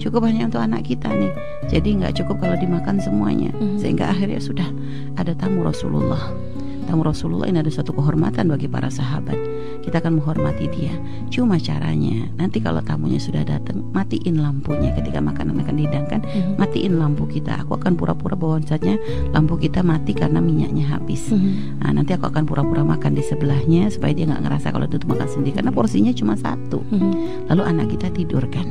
Cukup 0.00 0.24
hanya 0.24 0.48
untuk 0.48 0.64
anak 0.64 0.88
kita 0.88 1.12
nih. 1.12 1.32
Jadi 1.68 2.00
nggak 2.00 2.16
cukup 2.24 2.40
kalau 2.40 2.56
dimakan 2.56 2.96
semuanya. 2.98 3.52
Mhm. 3.54 3.78
sehingga 3.80 4.10
akhirnya 4.12 4.40
sudah 4.40 4.68
ada 5.16 5.32
tamu 5.36 5.64
Rasulullah 5.64 6.20
tamu 6.90 7.06
Rasulullah 7.06 7.46
ini 7.46 7.62
ada 7.62 7.70
suatu 7.70 7.94
kehormatan 7.94 8.50
bagi 8.50 8.66
para 8.66 8.90
sahabat. 8.90 9.38
Kita 9.86 10.02
akan 10.02 10.18
menghormati 10.18 10.66
dia. 10.74 10.90
Cuma 11.30 11.54
caranya 11.62 12.26
nanti 12.34 12.58
kalau 12.58 12.82
tamunya 12.82 13.22
sudah 13.22 13.46
datang 13.46 13.86
matiin 13.94 14.42
lampunya. 14.42 14.90
Ketika 14.98 15.22
makanan 15.22 15.54
akan 15.62 15.74
dihidangkan 15.78 16.20
Mhm. 16.26 16.58
matiin 16.58 16.98
lampu 16.98 17.30
kita. 17.30 17.62
Aku 17.62 17.78
akan 17.78 17.94
pura-pura 17.94 18.34
bahwasanya 18.34 18.98
lampu 19.30 19.54
kita 19.54 19.86
mati 19.86 20.18
karena 20.18 20.42
minyaknya 20.42 20.90
habis. 20.90 21.30
Mhm. 21.30 21.78
nah, 21.78 21.94
nanti 21.94 22.10
aku 22.18 22.26
akan 22.26 22.42
pura-pura 22.42 22.82
makan 22.82 23.14
di 23.14 23.22
sebelahnya 23.22 23.86
supaya 23.86 24.10
dia 24.10 24.26
nggak 24.26 24.50
ngerasa 24.50 24.74
kalau 24.74 24.90
itu 24.90 24.98
makan 25.06 25.28
sendiri. 25.30 25.62
Karena 25.62 25.70
porsinya 25.70 26.10
cuma 26.10 26.34
satu. 26.34 26.82
Mhm. 26.90 27.46
lalu 27.46 27.62
anak 27.62 27.86
kita 27.94 28.10
tidurkan 28.10 28.66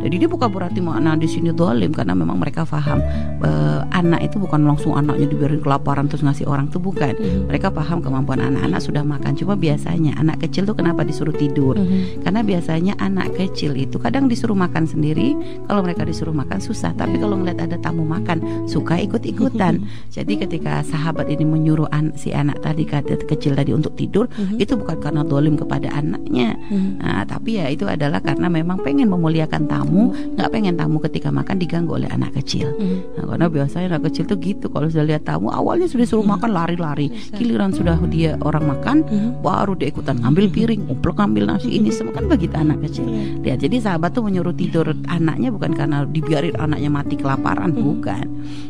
jadi 0.00 0.14
dia 0.16 0.28
bukan 0.28 0.48
berarti 0.48 0.80
makna 0.80 1.14
di 1.14 1.24
sini 1.24 1.52
dolim 1.52 1.90
karena 1.90 2.12
memang 2.12 2.36
mereka 2.36 2.64
paham 2.64 3.00
eh, 3.40 3.80
anak 3.90 4.20
itu 4.22 4.36
bukan 4.36 4.64
langsung 4.64 4.94
anaknya 4.94 5.26
dibiarin 5.26 5.60
kelaparan 5.60 6.06
terus 6.06 6.20
ngasih 6.20 6.44
orang 6.44 6.66
tuh 6.66 6.80
bukan 6.80 7.12
Mhm. 7.12 7.46
mereka 7.46 7.68
paham 7.68 8.00
kemampuan 8.00 8.40
anak-anak 8.40 8.80
sudah 8.80 9.02
makan 9.02 9.32
cuma 9.34 9.54
biasanya 9.54 10.16
anak 10.16 10.40
kecil 10.40 10.64
tuh 10.64 10.72
kenapa 10.72 11.02
disuruh 11.02 11.32
tidur 11.32 11.74
Mhm. 11.74 12.22
karena 12.22 12.40
biasanya 12.40 12.92
anak 12.96 13.34
kecil 13.34 13.74
itu 13.74 13.96
kadang 13.96 14.24
disuruh 14.24 14.54
makan 14.54 14.84
sendiri 14.84 15.36
kalau 15.66 15.80
mereka 15.80 16.02
disuruh 16.02 16.32
makan 16.32 16.58
susah 16.58 16.92
tapi 16.92 17.16
kalau 17.16 17.36
melihat 17.36 17.66
ada 17.66 17.76
tamu 17.76 18.02
makan 18.02 18.40
suka 18.64 18.96
ikut-ikutan 18.98 19.82
jadi 20.08 20.32
ketika 20.38 20.80
sahabat 20.82 21.28
ini 21.28 21.44
menyuruh 21.44 21.90
an- 21.90 22.14
si 22.14 22.32
anak 22.32 22.60
tadi 22.60 22.84
kata 22.84 23.20
kecil 23.22 23.52
tadi 23.52 23.70
untuk 23.70 23.92
tidur 23.94 24.26
Mhm. 24.30 24.56
itu 24.56 24.72
bukan 24.74 24.96
karena 24.98 25.22
dolim 25.22 25.54
kepada 25.54 25.90
anaknya 25.90 26.56
Mhm. 26.62 26.90
Nah, 27.00 27.24
tapi 27.24 27.56
ya 27.56 27.66
itu 27.66 27.82
adalah 27.84 28.20
karena 28.20 28.46
memang 28.46 28.78
pengen 28.78 29.08
memuliakan 29.08 29.66
tamu, 29.66 29.89
nggak 30.38 30.48
pengen 30.50 30.74
tamu 30.78 31.02
ketika 31.02 31.28
makan 31.34 31.56
diganggu 31.58 31.98
oleh 31.98 32.08
anak 32.10 32.34
kecil. 32.38 32.70
Mhm. 32.78 33.18
Nah, 33.18 33.24
karena 33.34 33.46
biasanya 33.50 33.86
anak 33.96 34.02
kecil 34.10 34.24
tuh 34.30 34.38
gitu, 34.38 34.66
kalau 34.70 34.86
sudah 34.86 35.06
lihat 35.06 35.26
tamu 35.26 35.50
awalnya 35.50 35.90
sudah 35.90 36.06
suruh 36.06 36.26
makan 36.26 36.50
lari-lari, 36.54 37.10
giliran 37.34 37.74
sudah 37.74 37.98
dia 38.08 38.38
orang 38.46 38.64
makan, 38.70 38.96
Mhm. 39.04 39.30
baru 39.42 39.74
dia 39.74 39.90
ikutan 39.90 40.16
ngambil 40.22 40.46
piring, 40.50 40.80
ngumpul 40.86 41.12
ngambil 41.14 41.44
nasi 41.56 41.68
ini 41.74 41.90
semua 41.90 42.14
kan 42.14 42.30
begitu 42.30 42.54
anak 42.56 42.80
kecil. 42.86 43.06
Iya. 43.06 43.24
Lihat, 43.42 43.58
jadi 43.66 43.76
sahabat 43.82 44.10
tuh 44.14 44.22
menyuruh 44.24 44.54
tidur 44.54 44.86
anaknya 45.10 45.50
bukan 45.50 45.72
karena 45.74 46.06
dibiarin 46.06 46.56
anaknya 46.56 46.90
mati 46.90 47.14
kelaparan, 47.18 47.74
Mhm. 47.74 47.80
bukan. 47.82 48.26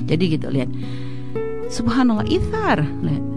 Jadi 0.08 0.24
gitu 0.38 0.48
lihat. 0.50 0.70
Subhanallah 1.70 2.26
ithar, 2.26 2.82
lihat 2.82 3.29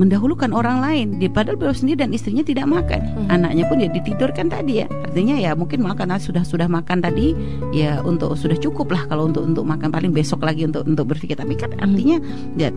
mendahulukan 0.00 0.56
orang 0.56 0.80
lain, 0.80 1.20
dia 1.20 1.28
padahal 1.28 1.60
beliau 1.60 1.76
sendiri 1.76 2.00
dan 2.00 2.10
istrinya 2.16 2.40
tidak 2.40 2.64
makan, 2.64 3.00
Mhm. 3.04 3.28
anaknya 3.28 3.64
pun 3.68 3.76
dia 3.84 3.90
ditidurkan 3.92 4.48
tadi 4.48 4.80
ya, 4.80 4.86
artinya 4.88 5.36
ya 5.36 5.52
mungkin 5.52 5.84
makan 5.84 6.16
sudah 6.16 6.40
sudah 6.40 6.64
makan 6.66 7.04
tadi, 7.04 7.36
ya 7.76 8.00
untuk 8.00 8.32
sudah 8.32 8.56
cukup 8.56 8.88
lah 8.96 9.04
kalau 9.12 9.28
untuk 9.28 9.44
untuk 9.44 9.68
makan. 9.68 9.92
Paling 9.92 10.16
besok 10.16 10.40
lagi 10.40 10.64
untuk 10.64 10.88
untuk 10.88 11.12
berpikir, 11.12 11.36
tapi 11.36 11.52
kan 11.60 11.76
artinya 11.76 12.16
lihat 12.56 12.72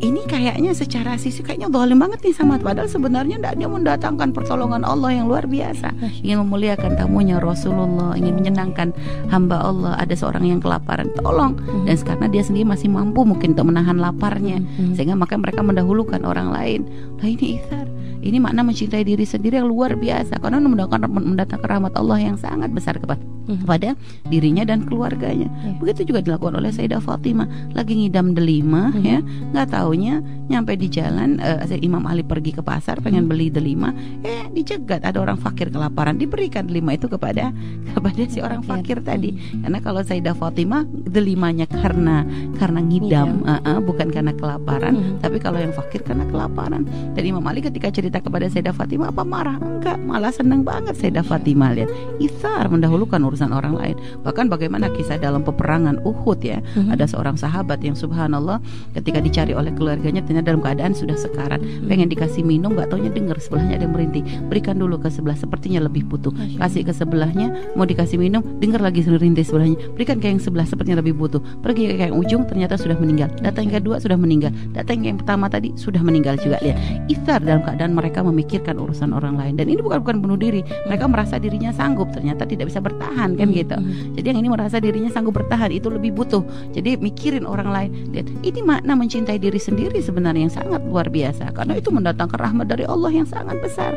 ini 0.00 0.24
kayaknya 0.24 0.72
secara 0.72 1.20
sisi 1.20 1.44
kayaknya 1.44 1.68
dolim 1.68 2.00
banget 2.00 2.24
nih 2.24 2.32
sama 2.32 2.56
padahal 2.56 2.88
sebenarnya 2.88 3.36
dia 3.52 3.68
mendatangkan 3.68 4.32
pertolongan 4.32 4.80
Allah 4.80 5.12
yang 5.12 5.28
luar 5.28 5.44
biasa. 5.44 5.92
Ingin 6.24 6.40
memuliakan 6.40 6.96
tamunya 6.96 7.36
Rasulullah. 7.36 8.16
Ingin 8.16 8.40
menyenangkan 8.40 8.96
hamba 9.28 9.60
Allah. 9.60 10.00
Ada 10.00 10.16
seorang 10.16 10.48
yang 10.48 10.60
kelaparan 10.64 11.12
tolong. 11.12 11.52
Mhm. 11.60 11.84
dan 11.84 11.96
karena 12.00 12.26
dia 12.32 12.42
sendiri 12.42 12.64
masih 12.64 12.88
mampu 12.88 13.28
mungkin 13.28 13.52
untuk 13.52 13.68
menahan 13.68 14.00
laparnya. 14.00 14.64
Mhm. 14.64 14.96
sehingga 14.96 15.14
maka 15.20 15.36
mereka 15.36 15.60
mendahulukan 15.60 16.24
orang 16.24 16.48
lain. 16.48 16.80
Nah 17.20 17.28
ini 17.28 17.60
ithar. 17.60 17.84
Ini 18.20 18.36
makna 18.36 18.60
mencintai 18.60 19.04
diri 19.04 19.24
sendiri 19.24 19.60
yang 19.60 19.68
luar 19.68 19.96
biasa. 19.96 20.40
Karena 20.40 20.60
mendatangkan 20.64 21.08
mendatangkan 21.08 21.68
rahmat 21.68 21.92
Allah 21.96 22.18
yang 22.20 22.36
sangat 22.40 22.72
besar 22.72 22.96
kepada 23.00 23.20
Mhm. 23.50 23.58
kepada 23.66 23.88
dirinya 24.26 24.62
dan 24.62 24.86
keluarganya. 24.86 25.48
Ya. 25.50 25.74
Begitu 25.76 26.14
juga 26.14 26.22
dilakukan 26.22 26.54
oleh 26.56 26.70
Sayyidah 26.70 27.02
Fatimah, 27.02 27.46
lagi 27.74 27.98
ngidam 27.98 28.32
delima 28.32 28.94
Mhm. 28.94 29.02
ya, 29.02 29.18
nggak 29.50 29.66
taunya 29.70 30.22
nyampe 30.46 30.74
di 30.74 30.86
jalan 30.86 31.38
eh, 31.38 31.78
Imam 31.80 32.02
Ali 32.04 32.22
pergi 32.22 32.52
ke 32.52 32.62
pasar 32.62 32.98
pengen 33.00 33.24
Mhm. 33.26 33.30
beli 33.30 33.46
delima, 33.48 33.90
eh 34.22 34.46
dicegat 34.50 35.02
ada 35.02 35.18
orang 35.18 35.36
fakir 35.36 35.70
kelaparan, 35.70 36.18
diberikan 36.18 36.66
delima 36.66 36.92
itu 36.92 37.06
kepada 37.06 37.50
kepada 37.94 38.22
si 38.26 38.38
orang 38.38 38.60
fakir 38.60 39.00
tadi. 39.00 39.32
Karena 39.62 39.78
kalau 39.80 40.02
Sayyidah 40.04 40.36
Fatimah 40.36 40.84
delimanya 41.08 41.64
karena 41.64 42.22
karena 42.60 42.80
ngidam, 42.84 43.40
Ngidam. 43.40 43.48
eh, 43.64 43.70
eh, 43.72 43.78
bukan 43.80 44.08
karena 44.10 44.32
kelaparan, 44.36 44.94
Mhm. 44.94 45.24
tapi 45.24 45.40
kalau 45.40 45.56
yang 45.56 45.72
fakir 45.72 46.04
karena 46.04 46.28
kelaparan. 46.28 46.84
Dan 47.16 47.22
Imam 47.24 47.44
Ali 47.46 47.64
ketika 47.64 47.88
cerita 47.88 48.20
kepada 48.20 48.44
Sayyidah 48.46 48.76
Fatimah 48.76 49.08
apa 49.08 49.24
marah? 49.24 49.56
Enggak, 49.56 49.96
malah 50.02 50.28
senang 50.28 50.60
banget 50.60 50.92
Sayyidah 50.98 51.24
Fatimah 51.24 51.72
lihat. 51.72 51.88
Ithar 52.18 52.68
mendahulukan 52.68 53.16
urusan 53.16 53.39
orang 53.48 53.72
lain. 53.80 53.96
Bahkan 54.20 54.52
bagaimana 54.52 54.92
kisah 54.92 55.16
dalam 55.16 55.40
peperangan 55.40 56.04
Uhud 56.04 56.44
ya. 56.44 56.60
Mhm. 56.76 56.92
Ada 56.92 57.16
seorang 57.16 57.40
sahabat 57.40 57.80
yang 57.80 57.96
subhanallah 57.96 58.60
ketika 58.92 59.24
dicari 59.24 59.56
oleh 59.56 59.72
keluarganya 59.72 60.20
ternyata 60.20 60.52
dalam 60.52 60.60
keadaan 60.60 60.92
sudah 60.92 61.16
sekarat, 61.16 61.64
pengen 61.88 62.12
dikasih 62.12 62.44
minum 62.44 62.76
nggak 62.76 62.92
taunya 62.92 63.08
dengar 63.08 63.40
sebelahnya 63.40 63.80
ada 63.80 63.88
yang 63.88 63.96
merintih. 63.96 64.22
Berikan 64.52 64.76
dulu 64.76 65.00
ke 65.00 65.08
sebelah 65.08 65.38
sepertinya 65.40 65.80
lebih 65.88 66.04
butuh. 66.04 66.34
Kasih 66.60 66.84
ke 66.84 66.92
sebelahnya 66.92 67.72
mau 67.72 67.88
dikasih 67.88 68.20
minum, 68.20 68.44
dengar 68.60 68.84
lagi 68.84 69.00
merintih 69.06 69.46
sebelahnya. 69.46 69.80
Berikan 69.96 70.20
ke 70.20 70.28
yang 70.28 70.42
sebelah 70.42 70.68
sepertinya 70.68 71.00
lebih 71.00 71.16
butuh. 71.16 71.40
Pergi 71.64 71.96
ke 71.96 72.10
yang 72.10 72.18
ujung 72.18 72.44
ternyata 72.44 72.74
sudah 72.74 72.98
meninggal. 72.98 73.32
Datang 73.40 73.70
yang 73.70 73.80
kedua 73.80 73.96
sudah 74.02 74.18
meninggal. 74.18 74.52
Datang 74.74 75.06
yang 75.06 75.16
pertama 75.16 75.46
tadi 75.46 75.72
sudah 75.78 76.02
meninggal 76.02 76.36
juga 76.42 76.58
lihat. 76.60 76.76
Ithar 77.06 77.40
dalam 77.40 77.62
keadaan 77.62 77.94
mereka 77.94 78.26
memikirkan 78.26 78.76
urusan 78.76 79.14
orang 79.14 79.38
lain 79.38 79.54
dan 79.54 79.70
ini 79.70 79.78
bukan 79.78 80.02
bukan 80.02 80.16
bunuh 80.18 80.38
diri. 80.40 80.66
Mereka 80.90 81.06
merasa 81.06 81.38
dirinya 81.38 81.70
sanggup 81.70 82.10
ternyata 82.10 82.42
tidak 82.48 82.72
bisa 82.72 82.82
bertahan 82.82 83.29
kan 83.36 83.48
Mhm. 83.50 83.56
gitu. 83.56 83.76
Mhm. 83.76 84.14
Jadi 84.18 84.26
yang 84.30 84.38
ini 84.40 84.48
merasa 84.48 84.76
dirinya 84.78 85.10
sanggup 85.10 85.34
bertahan 85.36 85.70
itu 85.70 85.90
lebih 85.90 86.14
butuh. 86.14 86.42
Jadi 86.72 86.96
mikirin 86.98 87.44
orang 87.46 87.68
lain. 87.70 87.90
Lihat, 88.14 88.26
ini 88.42 88.60
makna 88.62 88.94
mencintai 88.94 89.38
diri 89.38 89.58
sendiri 89.60 89.98
sebenarnya 90.00 90.48
yang 90.48 90.54
sangat 90.54 90.80
luar 90.86 91.10
biasa 91.10 91.52
karena 91.54 91.78
itu 91.78 91.90
mendatangkan 91.92 92.38
rahmat 92.40 92.66
dari 92.66 92.84
Allah 92.86 93.10
yang 93.12 93.28
sangat 93.28 93.58
besar. 93.62 93.94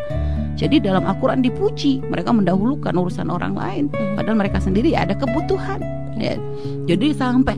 Jadi 0.53 0.77
dalam 0.83 1.01
Al-Qur'an 1.03 1.41
dipuji, 1.41 2.05
mereka 2.05 2.29
mendahulukan 2.29 2.93
urusan 2.93 3.29
orang 3.33 3.57
lain 3.57 3.89
Mhm. 3.89 4.15
padahal 4.19 4.37
mereka 4.37 4.61
sendiri 4.61 4.93
ada 4.93 5.17
kebutuhan. 5.17 5.81
Lihat. 6.13 6.39
Jadi 6.85 7.07
sampai 7.17 7.57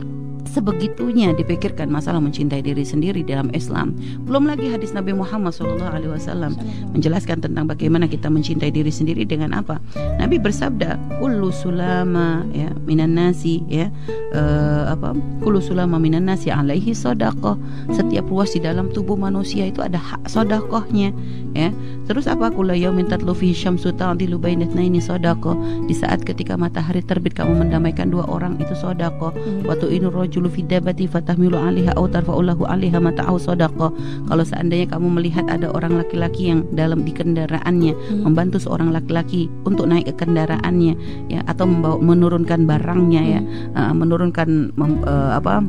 sebegitunya 0.56 1.36
dipikirkan 1.36 1.92
masalah 1.92 2.16
mencintai 2.16 2.64
diri 2.64 2.80
sendiri 2.80 3.20
dalam 3.20 3.52
Islam. 3.52 3.92
Belum 4.24 4.48
lagi 4.48 4.72
hadis 4.72 4.96
Nabi 4.96 5.12
Muhammad 5.12 5.52
SAW 5.52 6.56
menjelaskan 6.96 7.44
tentang 7.44 7.68
bagaimana 7.68 8.08
kita 8.08 8.32
mencintai 8.32 8.72
diri 8.72 8.88
sendiri 8.88 9.28
dengan 9.28 9.52
apa. 9.52 9.76
Nabi 10.16 10.40
bersabda, 10.40 11.20
"Kullu 11.20 11.52
sulama 11.52 12.40
ya 12.56 12.72
minan 12.88 13.12
nasi 13.12 13.60
ya 13.68 13.92
eh, 14.32 14.82
apa? 14.88 15.12
Kullu 15.44 15.60
sulama 15.60 16.00
minan 16.00 16.24
nasi 16.24 16.48
alaihi 16.48 16.96
sadaqah." 16.96 17.60
Setiap 17.92 18.24
ruas 18.32 18.56
di 18.56 18.64
dalam 18.64 18.88
tubuh 18.88 19.20
manusia 19.20 19.68
itu 19.68 19.84
ada 19.84 20.00
hak 20.00 20.24
sedekahnya 20.24 21.12
ya. 21.52 21.68
Terus 22.08 22.24
apa? 22.24 22.48
Kullu 22.48 22.72
yaumin 22.72 23.12
tatlu 23.12 23.36
fihi 23.36 23.52
syamsu 23.52 23.92
ta'dilu 23.92 24.40
bainatnaini 24.40 25.04
sadaqah. 25.04 25.84
Di 25.84 25.92
saat 25.92 26.24
ketika 26.24 26.56
matahari 26.56 27.04
terbit 27.04 27.36
kamu 27.36 27.68
mendamaikan 27.68 28.08
dua 28.08 28.24
orang 28.24 28.56
itu 28.56 28.72
sedekah. 28.72 29.36
Mhm. 29.36 29.68
Waktu 29.68 30.00
inu 30.00 30.08
rajulu 30.46 30.54
fi 30.54 30.62
dabati 30.62 31.04
fatahmilu 31.10 31.58
'alaiha 31.58 31.92
aw 31.98 32.06
tarfa'ulahu 32.06 32.62
'alaiha 32.70 33.02
mata'u 33.02 33.36
sadaqah. 33.36 33.90
Kalau 34.30 34.44
seandainya 34.46 34.86
kamu 34.86 35.18
melihat 35.18 35.44
ada 35.50 35.70
orang 35.74 35.98
laki-laki 35.98 36.54
yang 36.54 36.62
dalam 36.70 37.02
di 37.02 37.10
kendaraannya 37.10 37.92
Mhm. 37.92 38.22
membantu 38.22 38.62
seorang 38.62 38.94
laki-laki 38.94 39.50
untuk 39.66 39.90
naik 39.90 40.06
ke 40.14 40.22
kendaraannya 40.22 40.94
ya 41.26 41.42
atau 41.50 41.66
membawa 41.66 41.98
menurunkan 41.98 42.64
barangnya 42.70 43.22
ya 43.26 43.40
uh, 43.74 43.92
menurunkan 43.92 44.70
mem- 44.78 45.02
uh, 45.02 45.34
apa 45.34 45.66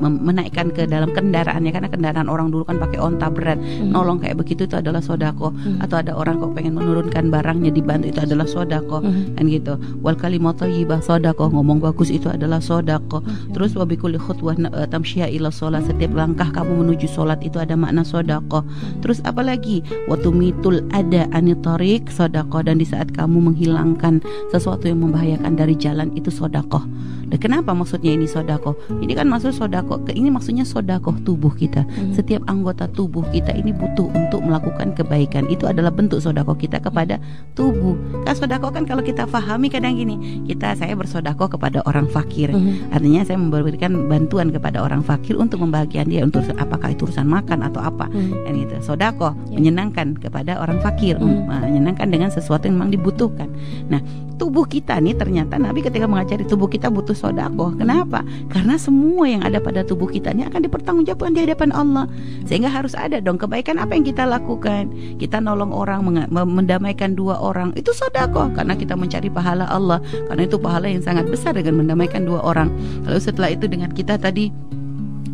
menaikkan 0.00 0.70
ke 0.72 0.86
dalam 0.86 1.10
kendaraannya. 1.12 1.70
Karena 1.72 1.88
kendaraan 1.88 2.28
orang 2.28 2.48
dulu 2.52 2.64
kan 2.68 2.78
pakai 2.78 2.98
onta 3.00 3.28
berat. 3.28 3.58
Mhm. 3.58 3.92
nolong 3.92 4.22
kayak 4.22 4.38
begitu 4.38 4.64
itu 4.64 4.76
adalah 4.78 5.02
sodako. 5.02 5.52
Mhm. 5.52 5.84
atau 5.84 5.96
ada 6.00 6.12
orang 6.14 6.38
kok 6.38 6.52
pengen 6.56 6.78
menurunkan 6.78 7.28
barangnya 7.28 7.70
dibantu 7.74 8.08
itu 8.08 8.20
adalah 8.22 8.46
sodako. 8.48 9.02
Mhm. 9.02 9.36
kan 9.36 9.44
gitu. 9.48 9.74
Wal 10.00 10.16
kalimat 10.16 10.56
thayyibah 10.56 11.00
sodako. 11.02 11.50
Ngomong 11.52 11.82
bagus 11.82 12.08
itu 12.08 12.28
adalah 12.30 12.62
sodako. 12.62 13.22
Masya 13.22 13.52
Terus 13.52 13.70
wabikuli 13.76 14.18
khutwah 14.18 14.56
uh, 14.56 15.28
ila 15.28 15.50
sholat. 15.50 15.82
Setiap 15.86 16.12
langkah 16.14 16.48
kamu 16.50 16.84
menuju 16.84 17.06
sholat 17.08 17.40
itu 17.44 17.58
ada 17.58 17.74
makna 17.74 18.02
sodako. 18.04 18.64
Terus 19.00 19.20
apa 19.24 19.42
lagi? 19.42 19.82
Waktu 20.08 20.28
mitul 20.32 20.84
ada 20.92 21.28
anitarik 21.32 22.08
sodako. 22.12 22.62
Dan 22.64 22.78
di 22.78 22.86
saat 22.86 23.10
kamu 23.12 23.52
menghilangkan 23.52 24.20
sesuatu 24.52 24.88
yang 24.88 25.02
membahayakan 25.02 25.56
dari 25.56 25.74
jalan 25.76 26.12
itu 26.14 26.28
sodako 26.28 26.84
kenapa 27.38 27.72
maksudnya 27.72 28.12
ini 28.12 28.26
sodako? 28.26 28.76
Ini 29.00 29.12
kan 29.14 29.28
maksud 29.28 29.54
sodako 29.54 30.02
Ini 30.08 30.28
maksudnya 30.28 30.64
sodako 30.64 31.14
tubuh 31.22 31.52
kita 31.52 31.84
Mhm. 31.84 32.12
Setiap 32.16 32.42
anggota 32.48 32.88
tubuh 32.88 33.24
kita 33.30 33.52
ini 33.52 33.72
butuh 33.72 34.08
untuk 34.12 34.40
melakukan 34.42 34.92
kebaikan 34.92 35.48
Itu 35.48 35.68
adalah 35.68 35.92
bentuk 35.92 36.20
sodako 36.20 36.56
kita 36.56 36.80
kepada 36.80 37.16
tubuh 37.52 37.94
Kan 38.24 38.34
sodako 38.34 38.72
kan 38.72 38.84
kalau 38.84 39.00
kita 39.00 39.24
fahami 39.24 39.68
kadang 39.68 39.96
gini 39.96 40.44
Kita 40.44 40.74
saya 40.74 40.92
bersodako 40.92 41.48
kepada 41.48 41.80
orang 41.84 42.08
fakir 42.08 42.52
Mhm. 42.52 42.92
Artinya 42.92 43.22
saya 43.24 43.38
memberikan 43.38 44.08
bantuan 44.08 44.50
kepada 44.50 44.82
orang 44.82 45.00
fakir 45.00 45.36
untuk 45.36 45.62
membahagiakan 45.62 46.08
dia 46.08 46.22
untuk 46.24 46.42
apakah 46.56 46.90
itu 46.90 47.04
urusan 47.04 47.24
makan 47.24 47.62
atau 47.64 47.80
apa 47.80 48.08
Mhm. 48.08 48.32
kan 48.44 48.52
gitu. 48.56 48.74
Sodako 48.82 49.28
Ya. 49.48 49.56
menyenangkan 49.58 50.18
kepada 50.18 50.58
orang 50.58 50.78
fakir, 50.80 51.16
Hmm. 51.18 51.46
menyenangkan 51.48 52.08
dengan 52.08 52.30
sesuatu 52.30 52.66
yang 52.66 52.78
memang 52.78 52.90
dibutuhkan. 52.90 53.48
Nah, 53.88 54.00
tubuh 54.36 54.64
kita 54.66 54.98
nih 54.98 55.14
ternyata 55.16 55.56
Nabi 55.60 55.84
ketika 55.84 56.08
mengajari 56.08 56.44
tubuh 56.48 56.66
kita 56.66 56.88
butuh 56.88 57.14
sodako. 57.14 57.72
Kenapa? 57.76 58.24
Karena 58.48 58.76
semua 58.80 59.28
yang 59.28 59.42
ada 59.44 59.62
pada 59.62 59.84
tubuh 59.86 60.08
kita 60.08 60.32
ini 60.32 60.48
akan 60.48 60.66
dipertanggungjawabkan 60.66 61.32
di 61.36 61.40
hadapan 61.44 61.70
Allah. 61.72 62.04
Sehingga 62.48 62.68
harus 62.68 62.92
ada 62.96 63.20
dong 63.20 63.38
kebaikan 63.38 63.78
apa 63.78 63.96
yang 63.96 64.04
kita 64.04 64.24
lakukan. 64.26 64.90
Kita 65.16 65.38
nolong 65.38 65.70
orang, 65.70 66.28
mendamaikan 66.32 67.14
dua 67.14 67.38
orang 67.38 67.72
itu 67.78 67.94
sodako 67.94 68.50
karena 68.52 68.74
kita 68.76 68.98
mencari 68.98 69.28
pahala 69.32 69.68
Allah. 69.70 70.02
Karena 70.28 70.42
itu 70.44 70.56
pahala 70.58 70.88
yang 70.90 71.04
sangat 71.04 71.28
besar 71.30 71.56
dengan 71.56 71.80
mendamaikan 71.84 72.26
dua 72.26 72.42
orang. 72.42 72.72
Lalu 73.06 73.20
setelah 73.20 73.50
itu 73.52 73.68
dengan 73.68 73.92
kita 73.92 74.18
tadi 74.18 74.52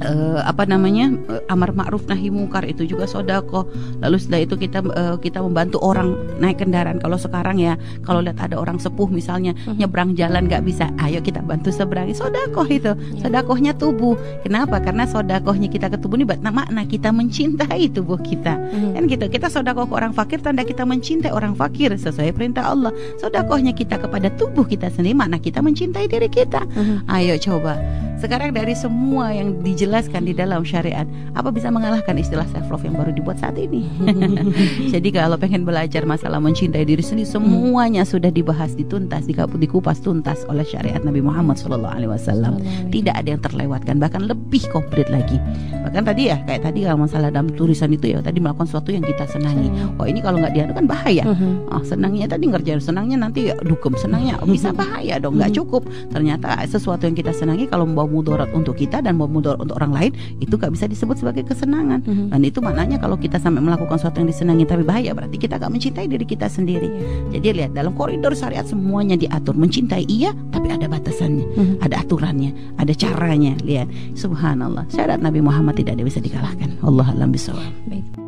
eh, 0.03 0.41
apa 0.43 0.65
namanya? 0.65 1.11
Eh, 1.29 1.43
amar 1.53 1.75
ma'ruf 1.75 2.07
nahi 2.07 2.31
mungkar 2.31 2.65
itu 2.65 2.85
juga 2.85 3.07
sodako. 3.07 3.67
Lalu 4.01 4.17
setelah 4.19 4.41
itu 4.45 4.55
kita 4.55 4.79
eh, 4.85 5.17
kita 5.19 5.39
membantu 5.43 5.79
orang 5.83 6.15
naik 6.39 6.63
kendaraan. 6.63 6.99
Kalau 6.99 7.19
sekarang 7.19 7.59
ya 7.59 7.75
kalau 8.03 8.23
lihat 8.23 8.39
ada 8.39 8.59
orang 8.59 8.79
sepuh 8.79 9.11
misalnya 9.11 9.53
Mhm. 9.67 9.77
nyebrang 9.79 10.11
jalan 10.15 10.47
nggak 10.47 10.63
bisa 10.65 10.91
ayo 11.03 11.19
kita 11.23 11.43
bantu 11.43 11.71
seberangi. 11.71 12.15
Sodakoh 12.15 12.67
itu. 12.69 12.91
Ya. 12.95 13.29
sodakohnya 13.29 13.73
tubuh. 13.77 14.17
Kenapa? 14.43 14.81
Karena 14.81 15.05
sodakohnya 15.05 15.69
kita 15.69 15.91
ke 15.93 15.99
tubuh 16.01 16.17
ini 16.17 16.25
makna 16.25 16.83
kita 16.89 17.13
mencintai 17.13 17.91
tubuh 17.93 18.19
kita. 18.19 18.57
Mhm. 18.57 18.91
kan 18.95 19.03
gitu. 19.07 19.25
Kita 19.29 19.47
sodakoh 19.53 19.87
ke 19.91 19.95
orang 19.95 20.13
fakir 20.17 20.41
tanda 20.41 20.65
kita 20.65 20.89
mencintai 20.89 21.31
orang 21.35 21.53
fakir 21.53 21.93
sesuai 21.95 22.33
perintah 22.33 22.71
Allah. 22.73 22.91
Sodakohnya 23.21 23.75
kita 23.77 24.01
kepada 24.01 24.33
tubuh 24.35 24.65
kita 24.65 24.89
sendiri 24.89 25.15
makna 25.15 25.37
kita 25.37 25.61
mencintai 25.61 26.09
diri 26.09 26.29
kita. 26.31 26.65
Mhm. 26.65 27.11
Ayo 27.11 27.35
coba. 27.37 28.08
Sekarang 28.19 28.51
dari 28.51 28.75
semua 28.75 29.31
yang 29.31 29.63
dijelaskan 29.63 30.27
di 30.27 30.35
dalam 30.35 30.67
syariat, 30.67 31.07
apa 31.39 31.55
bisa 31.55 31.71
mengalahkan 31.71 32.19
istilah 32.19 32.47
self 32.51 32.67
love 32.67 32.83
yang 32.83 32.99
baru 32.99 33.15
dibuat 33.15 33.39
saat 33.39 33.55
ini? 33.55 33.87
Jadi 34.95 35.15
kalau 35.15 35.39
pengen 35.39 35.63
belajar 35.63 36.03
masalah 36.03 36.43
mencintai 36.43 36.83
diri 36.83 36.99
sendiri, 36.99 37.31
semuanya 37.31 38.03
sudah 38.03 38.35
dibahas, 38.35 38.75
dituntas, 38.75 39.31
dikupas 39.31 40.03
tuntas 40.03 40.43
oleh 40.51 40.67
syariat 40.67 40.99
Nabi 40.99 41.23
Muhammad 41.23 41.63
SAW. 41.63 42.59
Tidak 42.91 43.15
ada 43.15 43.29
yang 43.29 43.39
terlewatkan, 43.39 44.03
bahkan 44.03 44.27
lebih 44.27 44.67
komplit 44.75 45.07
lagi. 45.07 45.39
Bahkan 45.87 46.03
tadi 46.03 46.35
ya, 46.35 46.43
kayak 46.43 46.67
tadi 46.67 46.83
kalau 46.91 47.07
masalah 47.07 47.31
dalam 47.31 47.55
tulisan 47.55 47.95
itu 47.95 48.13
ya, 48.13 48.19
tadi 48.19 48.43
melakukan 48.43 48.67
sesuatu 48.67 48.91
yang 48.91 49.07
kita 49.07 49.31
senangi. 49.31 49.71
Oh 50.03 50.07
ini 50.11 50.19
kalau 50.19 50.43
nggak 50.43 50.53
dianu 50.59 50.73
kan 50.75 50.87
bahaya. 50.91 51.25
Ah, 51.71 51.83
senangnya 51.87 52.27
tadi 52.27 52.51
ngerjain 52.51 52.83
senangnya 52.83 53.17
nanti 53.21 53.53
ya 53.53 53.55
dukem 53.63 53.95
senangnya 53.95 54.41
bisa 54.49 54.73
bahaya 54.73 55.21
dong 55.21 55.37
nggak 55.39 55.53
cukup 55.55 55.85
ternyata 56.11 56.59
sesuatu 56.65 57.05
yang 57.05 57.17
kita 57.17 57.33
senangi 57.33 57.69
kalau 57.69 57.85
membawa 57.85 58.08
mudarat 58.09 58.49
untuk 58.51 58.75
kita 58.75 58.99
dan 58.99 59.15
membawa 59.15 59.31
mudarat 59.31 59.59
untuk 59.61 59.77
orang 59.77 59.93
lain 59.93 60.13
itu 60.39 60.51
nggak 60.51 60.73
bisa 60.73 60.85
disebut 60.85 61.17
sebagai 61.17 61.45
kesenangan 61.45 62.01
Mhm. 62.03 62.27
dan 62.33 62.41
itu 62.43 62.59
maknanya 62.59 62.97
kalau 62.97 63.15
kita 63.15 63.37
sampai 63.37 63.61
melakukan 63.61 63.97
sesuatu 63.97 64.19
yang 64.19 64.29
disenangi 64.29 64.65
tapi 64.65 64.83
bahaya 64.83 65.13
berarti 65.13 65.37
kita 65.37 65.57
nggak 65.57 65.71
mencintai 65.71 66.07
diri 66.07 66.25
kita 66.25 66.47
sendiri 66.47 66.89
Iya. 66.89 67.05
jadi 67.35 67.47
lihat 67.55 67.71
dalam 67.73 67.93
koridor 67.93 68.33
syariat 68.33 68.65
semuanya 68.65 69.15
diatur 69.15 69.55
mencintai 69.55 70.05
iya 70.07 70.33
tapi 70.49 70.69
ada 70.69 70.87
batasannya 70.87 71.47
Mhm. 71.49 71.75
ada 71.81 71.97
aturannya 71.99 72.51
ada 72.77 72.93
caranya 72.93 73.53
lihat 73.61 73.87
subhanallah 74.15 74.89
syariat 74.89 75.19
Nabi 75.19 75.41
Muhammad 75.41 75.77
tidak 75.77 75.97
ada 75.97 76.05
bisa 76.05 76.19
dikalahkan 76.19 76.81
Allah 76.81 77.07
alam 77.13 77.29
bisawab 77.29 77.69
Baik. 77.87 78.28